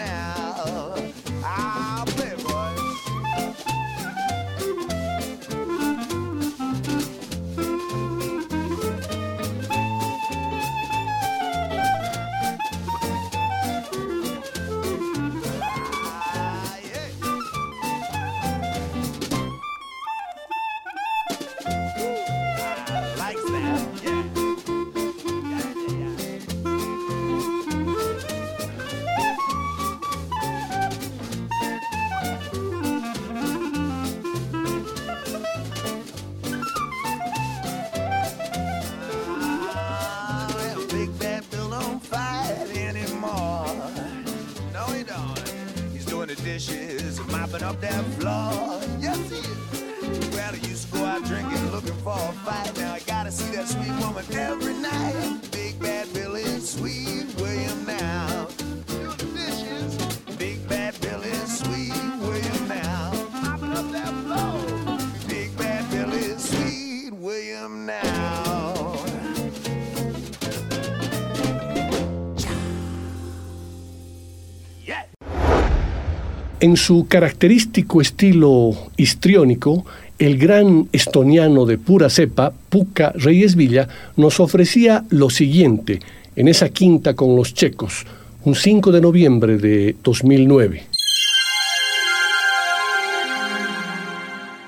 En 76.62 76.76
su 76.76 77.06
característico 77.08 78.02
estilo 78.02 78.72
histriónico, 78.98 79.86
el 80.18 80.36
gran 80.36 80.90
estoniano 80.92 81.64
de 81.64 81.78
pura 81.78 82.10
cepa, 82.10 82.52
Puka 82.68 83.12
Reyes 83.14 83.56
Villa, 83.56 83.88
nos 84.16 84.40
ofrecía 84.40 85.06
lo 85.08 85.30
siguiente 85.30 86.00
en 86.36 86.48
esa 86.48 86.68
quinta 86.68 87.14
con 87.14 87.34
los 87.34 87.54
checos, 87.54 88.04
un 88.44 88.54
5 88.54 88.92
de 88.92 89.00
noviembre 89.00 89.56
de 89.56 89.96
2009. 90.02 90.82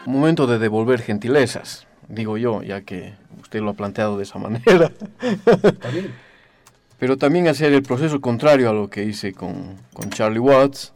Momento 0.06 0.46
de 0.46 0.58
devolver 0.58 1.02
gentilezas, 1.02 1.86
digo 2.08 2.38
yo, 2.38 2.62
ya 2.62 2.80
que 2.80 3.12
usted 3.42 3.60
lo 3.60 3.68
ha 3.68 3.74
planteado 3.74 4.16
de 4.16 4.22
esa 4.22 4.38
manera. 4.38 4.90
Pero 6.98 7.18
también 7.18 7.48
hacer 7.48 7.74
el 7.74 7.82
proceso 7.82 8.18
contrario 8.22 8.70
a 8.70 8.72
lo 8.72 8.88
que 8.88 9.04
hice 9.04 9.34
con, 9.34 9.76
con 9.92 10.08
Charlie 10.08 10.38
Watts, 10.38 10.94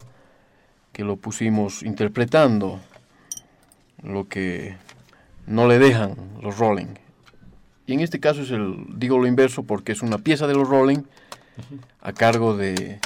que 0.97 1.03
lo 1.03 1.15
pusimos 1.15 1.83
interpretando 1.83 2.79
lo 4.01 4.27
que 4.27 4.77
no 5.45 5.67
le 5.67 5.77
dejan 5.77 6.15
los 6.41 6.57
Rolling. 6.57 6.95
Y 7.85 7.93
en 7.93 7.99
este 7.99 8.19
caso 8.19 8.41
es 8.41 8.49
el, 8.49 8.83
digo 8.95 9.19
lo 9.19 9.27
inverso 9.27 9.61
porque 9.61 9.91
es 9.91 10.01
una 10.01 10.17
pieza 10.17 10.47
de 10.47 10.55
los 10.55 10.67
Rolling 10.67 11.03
a 12.01 12.13
cargo 12.13 12.57
de 12.57 12.99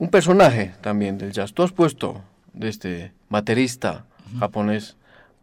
un 0.00 0.10
personaje 0.10 0.74
también 0.80 1.16
del 1.16 1.30
jazz. 1.30 1.52
Tú 1.52 1.62
has 1.62 1.70
puesto 1.70 2.24
de 2.54 2.70
este 2.70 3.12
baterista 3.28 4.04
japonés 4.40 4.96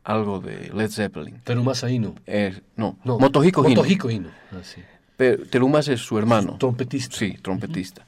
algo 0.04 0.42
de 0.42 0.70
Led 0.74 0.90
Zeppelin. 0.90 1.40
Terumasa 1.46 1.90
Ino. 1.90 2.14
Eh, 2.26 2.60
no, 2.76 2.98
No, 3.06 3.20
Motohiko 3.20 3.62
Hino. 3.62 3.70
Motohiko 3.70 4.12
Hino. 4.12 4.32
Ah, 4.52 4.60
sí. 4.64 4.82
Pero 5.16 5.46
Terumasa 5.46 5.94
es 5.94 6.02
su 6.02 6.18
hermano. 6.18 6.58
Trompetista. 6.60 7.16
Sí, 7.16 7.38
trompetista. 7.42 8.06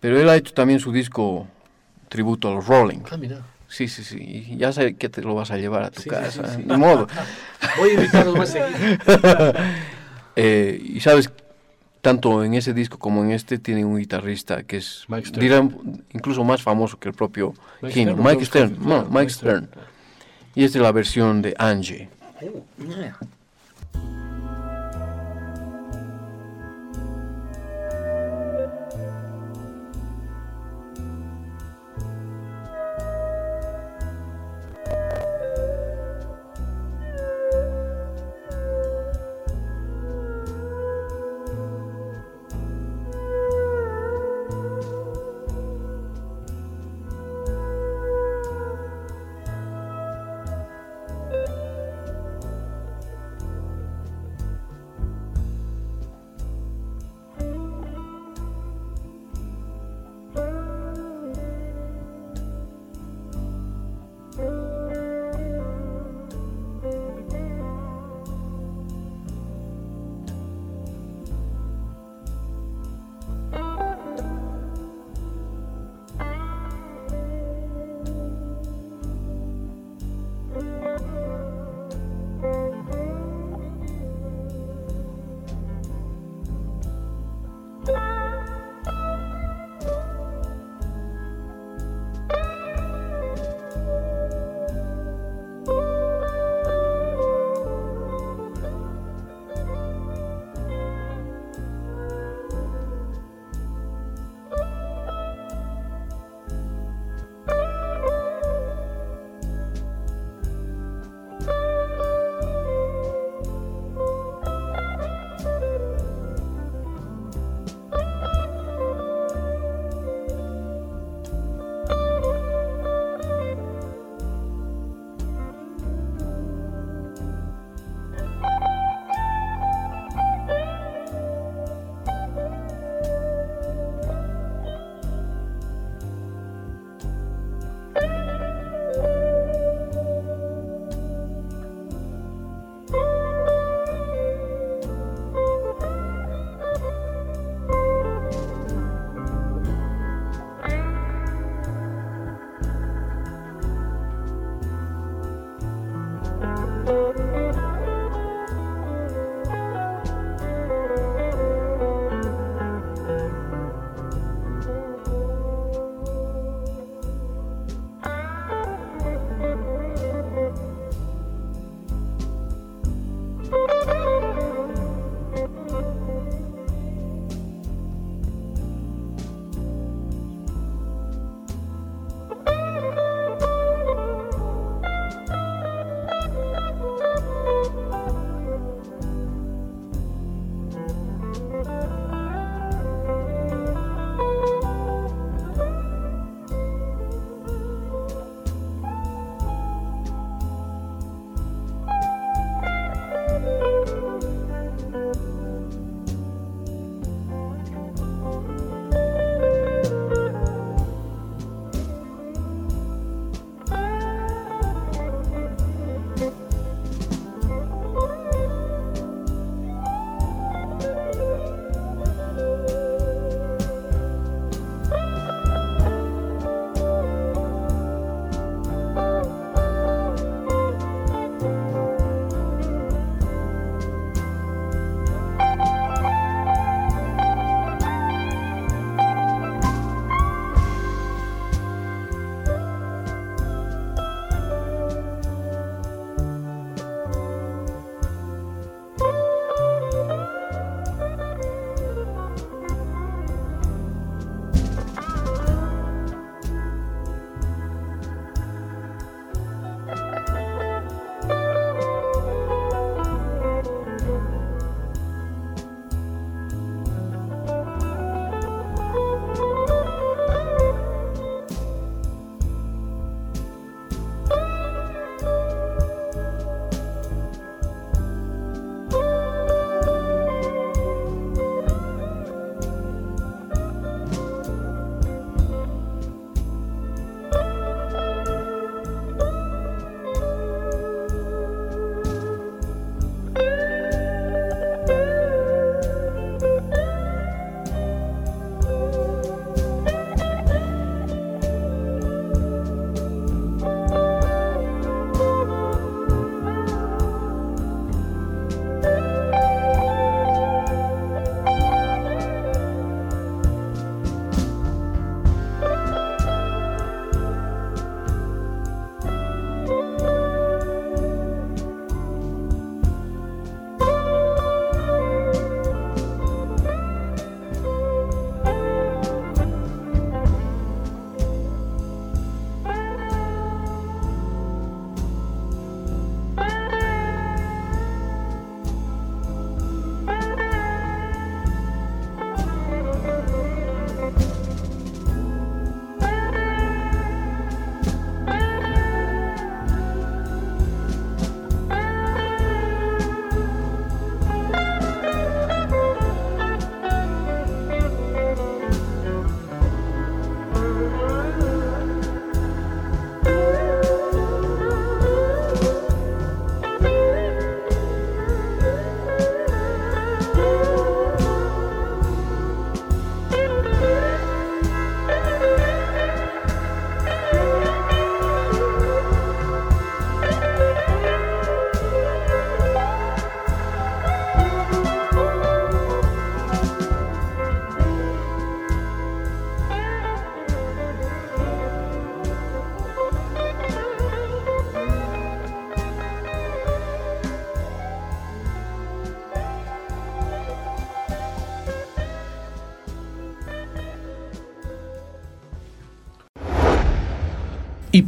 Pero 0.00 0.18
él 0.18 0.30
ha 0.30 0.36
hecho 0.36 0.54
también 0.54 0.80
su 0.80 0.90
disco 0.90 1.46
tributo 2.12 2.48
a 2.48 2.54
los 2.54 2.66
Rolling. 2.66 3.00
Ah, 3.10 3.16
mira. 3.16 3.40
Sí, 3.68 3.88
sí, 3.88 4.04
sí. 4.04 4.54
Ya 4.58 4.70
sé 4.70 4.96
que 4.96 5.08
te 5.08 5.22
lo 5.22 5.34
vas 5.34 5.50
a 5.50 5.56
llevar 5.56 5.82
a 5.84 5.90
tu 5.90 6.02
Sí, 6.02 6.10
casa. 6.10 6.46
sí, 6.46 6.56
sí. 6.56 6.64
Ni 6.68 6.76
modo. 6.76 7.06
Voy 7.78 7.90
a 7.90 7.94
invitarlos 7.94 8.36
más 8.36 8.50
seguido. 8.50 8.78
Eh, 10.34 10.80
y 10.82 11.00
sabes, 11.00 11.30
tanto 12.00 12.42
en 12.42 12.54
ese 12.54 12.72
disco 12.72 12.98
como 12.98 13.22
en 13.22 13.32
este 13.32 13.58
tiene 13.58 13.84
un 13.84 13.98
guitarrista 13.98 14.62
que 14.62 14.78
es, 14.78 15.04
dirán, 15.38 16.02
incluso 16.14 16.42
más 16.42 16.62
famoso 16.62 16.98
que 16.98 17.08
el 17.10 17.14
propio 17.14 17.52
Mike 17.82 18.00
Hino, 18.00 18.12
Stern, 18.12 18.24
Mike 18.26 18.44
Stern, 18.46 18.76
no, 18.80 19.04
Mike 19.10 19.28
Stern. 19.30 19.66
Stern. 19.66 19.84
Y 20.54 20.64
esta 20.64 20.78
es 20.78 20.82
la 20.82 20.92
versión 20.92 21.42
de 21.42 21.54
Angie. 21.58 22.08
Y 22.40 22.86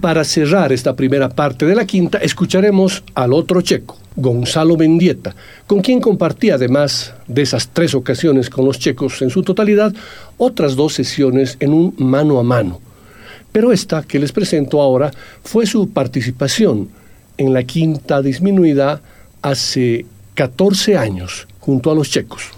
para 0.04 0.22
cerrar 0.22 0.70
esta 0.70 0.94
primera 0.94 1.30
parte 1.30 1.64
de 1.64 1.74
la 1.74 1.86
quinta, 1.86 2.18
escucharemos 2.18 3.02
al 3.14 3.32
otro 3.32 3.62
checo, 3.62 3.96
Gonzalo 4.16 4.76
Mendieta, 4.76 5.34
con 5.66 5.80
quien 5.80 5.98
compartí 5.98 6.50
además 6.50 7.14
de 7.26 7.40
esas 7.40 7.70
tres 7.70 7.94
ocasiones 7.94 8.50
con 8.50 8.66
los 8.66 8.78
checos 8.78 9.22
en 9.22 9.30
su 9.30 9.42
totalidad, 9.42 9.94
otras 10.36 10.76
dos 10.76 10.92
sesiones 10.92 11.56
en 11.58 11.72
un 11.72 11.94
mano 11.96 12.38
a 12.38 12.42
mano. 12.42 12.82
Pero 13.50 13.72
esta 13.72 14.02
que 14.02 14.18
les 14.18 14.30
presento 14.30 14.82
ahora 14.82 15.10
fue 15.42 15.64
su 15.64 15.88
participación 15.88 16.90
en 17.38 17.54
la 17.54 17.62
quinta 17.62 18.20
disminuida 18.20 19.00
hace 19.40 20.04
14 20.34 20.98
años 20.98 21.48
junto 21.60 21.90
a 21.90 21.94
los 21.94 22.10
checos. 22.10 22.50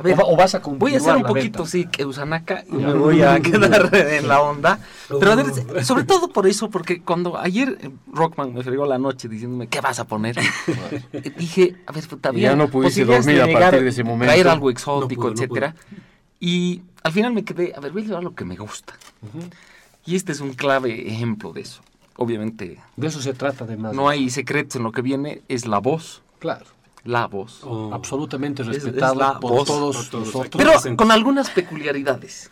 A 0.00 0.02
ver, 0.02 0.18
O- 0.18 0.32
o 0.32 0.36
vas 0.36 0.54
a 0.54 0.60
voy 0.60 0.94
a 0.94 0.96
hacer 0.96 1.14
un 1.14 1.22
poquito, 1.24 1.58
venta. 1.58 1.66
sí, 1.66 1.84
que 1.84 2.06
Usanaca 2.06 2.64
y 2.66 2.72
me 2.72 2.94
voy 2.94 3.20
a 3.20 3.38
quedar 3.42 3.94
en 3.94 4.26
la 4.28 4.40
onda. 4.40 4.78
Pero 5.08 5.32
a 5.32 5.34
ver, 5.34 5.46
sobre 5.84 6.04
todo 6.04 6.28
por 6.30 6.46
eso, 6.46 6.70
porque 6.70 7.02
cuando 7.02 7.36
ayer 7.36 7.76
eh, 7.82 7.90
Rockman 8.10 8.54
me 8.54 8.62
fregó 8.62 8.86
la 8.86 8.96
noche 8.96 9.28
diciéndome, 9.28 9.66
¿qué 9.68 9.82
vas 9.82 10.00
a 10.00 10.06
poner? 10.06 10.36
Dije, 11.36 11.76
a 11.86 11.92
ver, 11.92 12.08
puta, 12.08 12.30
bien, 12.30 12.50
ya 12.52 12.56
no 12.56 12.68
pudiste 12.68 13.04
dormir 13.04 13.42
a 13.42 13.46
partir 13.52 13.82
de 13.82 13.88
ese 13.90 14.02
momento. 14.02 14.32
Traer 14.32 14.48
algo 14.48 14.70
exótico, 14.70 15.24
no 15.28 15.32
etcétera. 15.34 15.74
Y 16.40 16.80
al 17.02 17.12
final 17.12 17.34
me 17.34 17.44
quedé, 17.44 17.74
a 17.76 17.80
ver, 17.80 17.92
voy 17.92 18.02
a 18.02 18.06
llevar 18.06 18.24
lo 18.24 18.34
que 18.34 18.46
me 18.46 18.56
gusta. 18.56 18.94
Y 20.06 20.16
este 20.16 20.32
es 20.32 20.40
un 20.40 20.54
clave 20.54 21.08
ejemplo 21.12 21.52
de 21.52 21.60
eso. 21.60 21.82
Obviamente, 22.16 22.78
De 22.96 23.06
eso 23.06 23.20
se 23.20 23.34
trata 23.34 23.64
además. 23.64 23.94
no 23.94 24.08
hay 24.08 24.30
secretos 24.30 24.76
en 24.76 24.82
lo 24.82 24.92
que 24.92 25.02
viene, 25.02 25.42
es 25.48 25.66
la 25.66 25.78
voz. 25.78 26.22
Claro. 26.38 26.64
La 27.04 27.26
voz. 27.26 27.62
Oh. 27.64 27.90
Absolutamente 27.92 28.62
Es- 28.62 28.68
respetado 28.68 29.12
es 29.14 29.18
la 29.18 29.40
por 29.40 29.50
voz. 29.52 29.66
todos 29.66 29.96
Por 29.96 30.06
todos. 30.08 30.26
nosotros. 30.34 30.62
Pero 30.82 30.96
con 30.96 31.10
algunas 31.10 31.50
peculiaridades. 31.50 32.50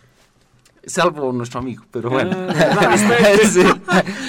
Salvo 0.87 1.33
nuestro 1.33 1.61
amigo, 1.61 1.85
pero 1.91 2.09
bueno. 2.09 2.35
Ah, 2.49 2.97
Sí. 3.51 3.63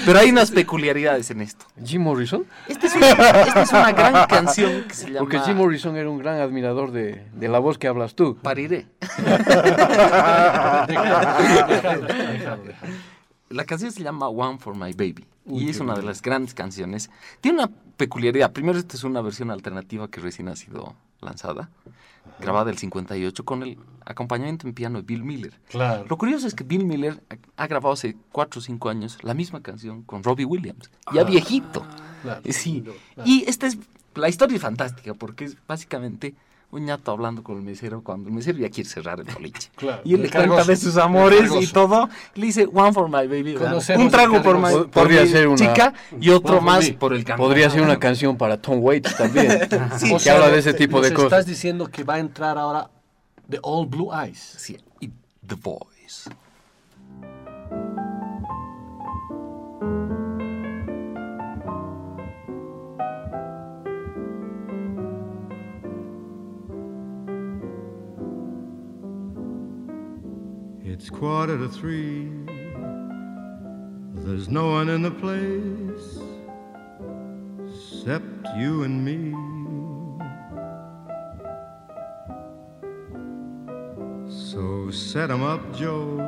Pero 0.04 0.18
hay 0.18 0.30
unas 0.30 0.50
peculiaridades 0.50 1.30
en 1.30 1.40
esto. 1.40 1.64
Jim 1.82 2.02
Morrison. 2.02 2.44
Esta 2.68 2.86
es, 2.86 2.96
una, 2.96 3.08
esta 3.08 3.62
es 3.62 3.70
una 3.70 3.92
gran 3.92 4.26
canción 4.26 4.84
que 4.86 4.92
se 4.94 5.06
llama 5.06 5.20
Porque 5.20 5.38
Jim 5.40 5.56
Morrison 5.56 5.96
era 5.96 6.10
un 6.10 6.18
gran 6.18 6.38
admirador 6.38 6.90
de, 6.92 7.24
de 7.32 7.48
la 7.48 7.60
voz 7.60 7.78
que 7.78 7.88
hablas 7.88 8.14
tú. 8.14 8.36
Pariré. 8.42 8.86
La 13.48 13.64
canción 13.64 13.90
se 13.90 14.02
llama 14.02 14.28
One 14.28 14.58
for 14.58 14.76
My 14.76 14.92
Baby 14.92 15.24
y 15.46 15.68
es 15.70 15.80
una 15.80 15.94
de 15.96 16.02
las 16.02 16.22
grandes 16.22 16.54
canciones. 16.54 17.10
Tiene 17.40 17.64
una 17.64 17.70
peculiaridad. 18.00 18.52
Primero, 18.52 18.78
esta 18.78 18.96
es 18.96 19.04
una 19.04 19.20
versión 19.20 19.50
alternativa 19.50 20.08
que 20.08 20.22
recién 20.22 20.48
ha 20.48 20.56
sido 20.56 20.94
lanzada, 21.20 21.68
grabada 22.40 22.70
el 22.70 22.78
58 22.78 23.44
con 23.44 23.62
el 23.62 23.76
acompañamiento 24.06 24.66
en 24.66 24.72
piano 24.72 25.00
de 25.00 25.04
Bill 25.04 25.22
Miller. 25.22 25.52
Claro. 25.68 26.06
Lo 26.08 26.16
curioso 26.16 26.46
es 26.46 26.54
que 26.54 26.64
Bill 26.64 26.86
Miller 26.86 27.22
ha 27.58 27.66
grabado 27.66 27.92
hace 27.92 28.16
4 28.32 28.58
o 28.58 28.62
5 28.62 28.88
años 28.88 29.18
la 29.22 29.34
misma 29.34 29.60
canción 29.60 30.02
con 30.02 30.22
Robbie 30.22 30.46
Williams, 30.46 30.90
ya 31.12 31.24
viejito. 31.24 31.86
Claro. 32.22 32.40
Eh, 32.42 32.54
Sí. 32.54 32.82
Y 33.26 33.44
esta 33.46 33.66
es 33.66 33.76
la 34.14 34.30
historia 34.30 34.56
es 34.56 34.62
fantástica 34.62 35.12
porque 35.12 35.44
es 35.44 35.58
básicamente 35.68 36.34
un 36.72 36.84
ñato 36.84 37.10
hablando 37.10 37.42
con 37.42 37.56
el 37.56 37.62
mesero 37.62 38.02
cuando 38.02 38.28
el 38.28 38.34
mesero 38.34 38.58
ya 38.58 38.70
quiere 38.70 38.88
cerrar 38.88 39.18
el 39.20 39.26
boliche. 39.26 39.70
Claro. 39.76 40.02
Y 40.04 40.14
él 40.14 40.22
le 40.22 40.30
cuenta 40.30 40.62
de 40.64 40.76
sus 40.76 40.96
amores 40.96 41.50
y 41.60 41.66
todo. 41.66 42.08
Le 42.34 42.46
dice 42.46 42.68
one 42.72 42.92
for 42.92 43.08
my 43.08 43.26
baby, 43.26 43.56
un 43.96 44.08
trago 44.10 44.40
por, 44.42 44.56
my, 44.58 44.70
por 44.72 44.90
Podría 44.90 45.22
mi 45.22 45.28
ser 45.28 45.48
una- 45.48 45.56
chica 45.56 45.94
y 46.20 46.30
otro 46.30 46.60
más 46.60 46.84
me. 46.86 46.92
por 46.94 47.12
el. 47.12 47.24
Podría 47.24 47.70
ser 47.70 47.82
una 47.82 47.98
canción 47.98 48.36
para 48.36 48.56
Tom 48.60 48.78
Waits 48.80 49.16
también. 49.16 49.60
Sí. 49.98 50.08
que 50.08 50.14
O 50.14 50.18
sea, 50.18 50.34
habla 50.34 50.50
de 50.50 50.58
ese 50.60 50.74
tipo 50.74 50.98
nos 50.98 51.08
de 51.08 51.14
cosas. 51.14 51.32
estás 51.32 51.46
diciendo 51.46 51.86
que 51.88 52.04
va 52.04 52.14
a 52.14 52.18
entrar 52.20 52.56
ahora 52.58 52.88
The 53.48 53.58
All 53.62 53.86
Blue 53.86 54.10
Eyes. 54.14 54.38
Sí, 54.58 54.76
y 55.00 55.08
The 55.46 55.56
Voice. 55.56 56.30
It's 71.00 71.08
quarter 71.08 71.56
to 71.56 71.66
three. 71.66 72.28
There's 74.16 74.50
no 74.50 74.72
one 74.72 74.90
in 74.90 75.00
the 75.00 75.10
place 75.10 76.18
except 77.64 78.46
you 78.58 78.82
and 78.82 79.02
me. 79.02 79.32
So 84.28 84.90
set 84.90 85.30
'em 85.30 85.42
up, 85.42 85.62
Joe. 85.74 86.20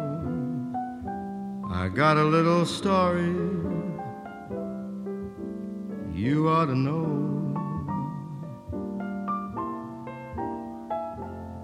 I 1.70 1.88
got 1.88 2.16
a 2.16 2.24
little 2.24 2.64
story 2.64 3.34
you 6.14 6.48
ought 6.48 6.68
to 6.72 6.74
know. 6.74 7.04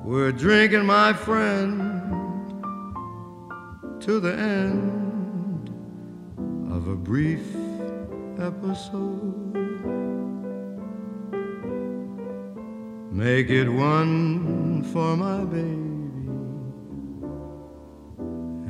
We're 0.05 0.33
drinking, 0.33 0.85
my 0.85 1.15
friend, 1.15 1.98
to 4.01 4.21
the 4.21 4.33
end 4.33 5.71
of 6.71 6.87
a 6.87 6.95
brief 6.95 7.43
episode. 8.39 9.55
Make 13.11 13.51
it 13.51 13.69
one 13.69 14.85
for 14.93 15.17
my 15.17 15.43
baby, 15.45 15.67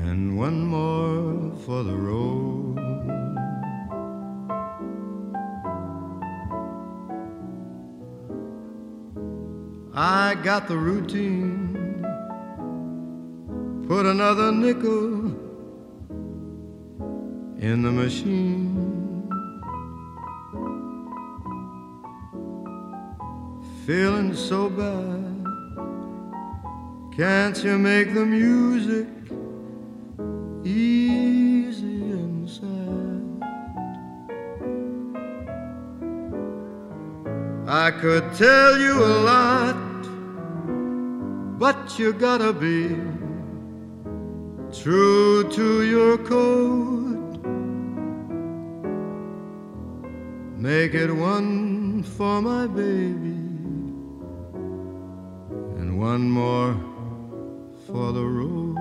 and 0.09 0.39
one 0.39 0.65
more 0.65 1.55
for 1.67 1.83
the 1.83 1.95
road. 1.95 2.79
I 9.95 10.37
got 10.43 10.69
the 10.69 10.79
routine. 10.79 11.68
Put 13.89 14.05
another 14.05 14.53
nickel 14.53 15.25
in 17.59 17.81
the 17.83 17.91
machine. 17.91 19.31
Feeling 23.87 24.35
so 24.35 24.69
bad. 24.69 25.47
Can't 27.17 27.65
you 27.65 27.79
make 27.79 28.13
the 28.13 28.27
music 28.27 29.09
easy 30.67 32.03
and 32.13 32.47
sad? 32.47 33.23
I 37.67 37.91
could 37.91 38.35
tell 38.35 38.79
you 38.79 39.03
a 39.03 39.15
lot, 39.33 40.03
but 41.59 41.99
you 41.99 42.13
gotta 42.13 42.53
be 42.53 43.18
true 44.73 45.49
to 45.51 45.83
your 45.83 46.19
code. 46.19 47.43
Make 50.59 50.95
it 50.95 51.11
one 51.11 52.03
for 52.03 52.43
my 52.43 52.67
baby 52.67 53.39
and 55.79 55.99
one 55.99 56.29
more 56.29 56.77
for 57.87 58.13
the 58.13 58.25
road. 58.25 58.77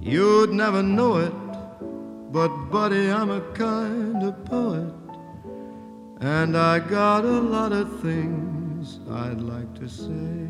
You'd 0.00 0.52
never 0.52 0.82
know 0.82 1.16
it, 1.18 1.32
but 2.32 2.48
buddy, 2.70 3.10
I'm 3.10 3.30
a 3.30 3.40
kind 3.52 4.22
of 4.22 4.44
poet. 4.44 4.92
And 6.20 6.56
I 6.56 6.78
got 6.80 7.24
a 7.24 7.40
lot 7.40 7.72
of 7.72 8.00
things 8.88 9.10
I'd 9.10 9.40
like 9.40 9.74
to 9.80 9.88
say. 9.88 10.48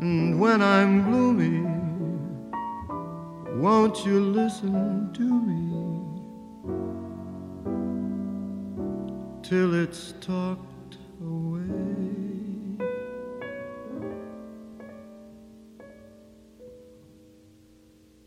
And 0.00 0.40
when 0.40 0.62
I'm 0.62 1.10
gloomy, 1.10 1.62
won't 3.60 4.04
you 4.04 4.20
listen 4.20 5.12
to 5.14 5.22
me 5.22 5.72
till 9.42 9.74
it's 9.74 10.14
talked 10.20 10.98
away? 11.22 11.60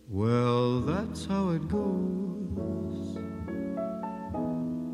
Well, 0.10 0.82
that's 0.82 1.26
how 1.26 1.50
it 1.50 1.68
goes. 1.68 2.27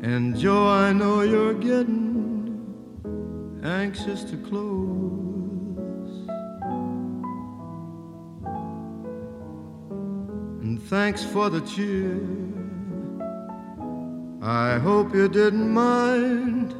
And 0.04 0.36
Joe, 0.36 0.68
I 0.68 0.92
know 0.92 1.22
you're 1.22 1.54
getting 1.54 2.60
anxious 3.64 4.22
to 4.24 4.36
close. 4.36 6.10
And 10.60 10.78
thanks 10.90 11.24
for 11.24 11.48
the 11.48 11.62
cheer. 11.62 12.20
I 14.42 14.78
hope 14.78 15.14
you 15.14 15.26
didn't 15.26 15.70
mind 15.70 16.74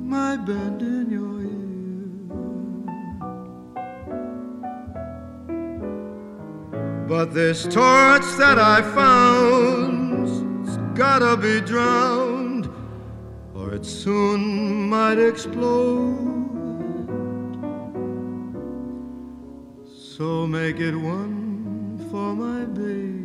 my 0.00 0.38
bending 0.38 1.10
your 1.10 1.42
ear. 1.42 1.82
But 7.06 7.34
this 7.34 7.64
torch 7.64 8.24
that 8.38 8.58
I 8.58 8.80
found's 8.80 9.91
gotta 11.02 11.36
be 11.36 11.60
drowned, 11.60 12.68
or 13.56 13.74
it 13.74 13.84
soon 13.84 14.88
might 14.88 15.18
explode. 15.18 16.16
So 20.14 20.46
make 20.46 20.78
it 20.78 20.94
one 20.94 21.98
for 22.08 22.28
my 22.44 22.64
baby 22.66 23.21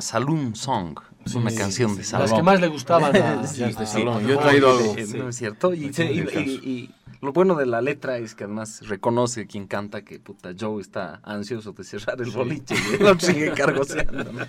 saloon 0.00 0.54
song, 0.54 0.98
es 1.24 1.34
una 1.34 1.50
Sí, 1.50 1.56
canción 1.56 1.90
sí, 1.92 1.98
de 1.98 2.04
salón. 2.04 2.28
Las 2.30 2.36
que 2.38 2.42
más 2.42 2.60
le 2.60 2.68
gustaban 2.68 3.14
a 3.16 3.46
Sí, 3.46 3.58
Jazz 3.60 3.78
de 3.78 3.86
sí, 3.86 3.92
salón. 3.92 4.20
sí, 4.22 4.28
Yo 4.28 4.34
he 4.34 4.38
traído 4.38 4.70
algo. 4.70 4.94
sí, 4.96 5.18
¿no 5.18 5.28
es 5.28 5.36
cierto? 5.36 5.74
Y, 5.74 5.92
Sí, 5.92 6.02
y- 6.02 6.18
en 6.20 6.28
el 6.28 6.48
y- 6.48 6.50
y 6.68 6.90
lo 7.20 7.32
bueno 7.32 7.54
de 7.54 7.66
la 7.66 7.80
letra 7.80 8.18
es 8.18 8.34
que 8.34 8.44
además 8.44 8.80
reconoce 8.88 9.46
quien 9.46 9.66
canta 9.66 10.02
que 10.02 10.18
puta 10.18 10.50
Joe 10.58 10.80
está 10.80 11.20
ansioso 11.22 11.72
de 11.72 11.84
cerrar 11.84 12.20
el 12.20 12.30
boliche 12.30 12.74
y 12.74 12.96
el 13.00 13.06
otro 13.06 13.28
sigue 13.28 13.52
cargoseando. 13.52 14.24
¿no? 14.32 14.46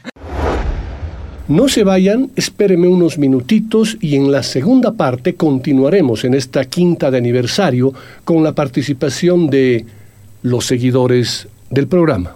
No 1.50 1.68
se 1.68 1.84
vayan, 1.84 2.32
espérenme 2.38 2.88
unos 2.88 3.18
minutitos 3.18 3.98
y 4.00 4.16
en 4.16 4.32
la 4.32 4.44
segunda 4.44 4.94
parte 4.94 5.36
continuaremos 5.36 6.24
en 6.24 6.34
esta 6.36 6.64
quinta 6.66 7.12
de 7.12 7.18
aniversario 7.18 7.94
con 8.24 8.44
la 8.44 8.54
participación 8.54 9.48
de 9.48 9.86
los 10.42 10.66
seguidores 10.66 11.48
del 11.70 11.88
programa. 11.88 12.36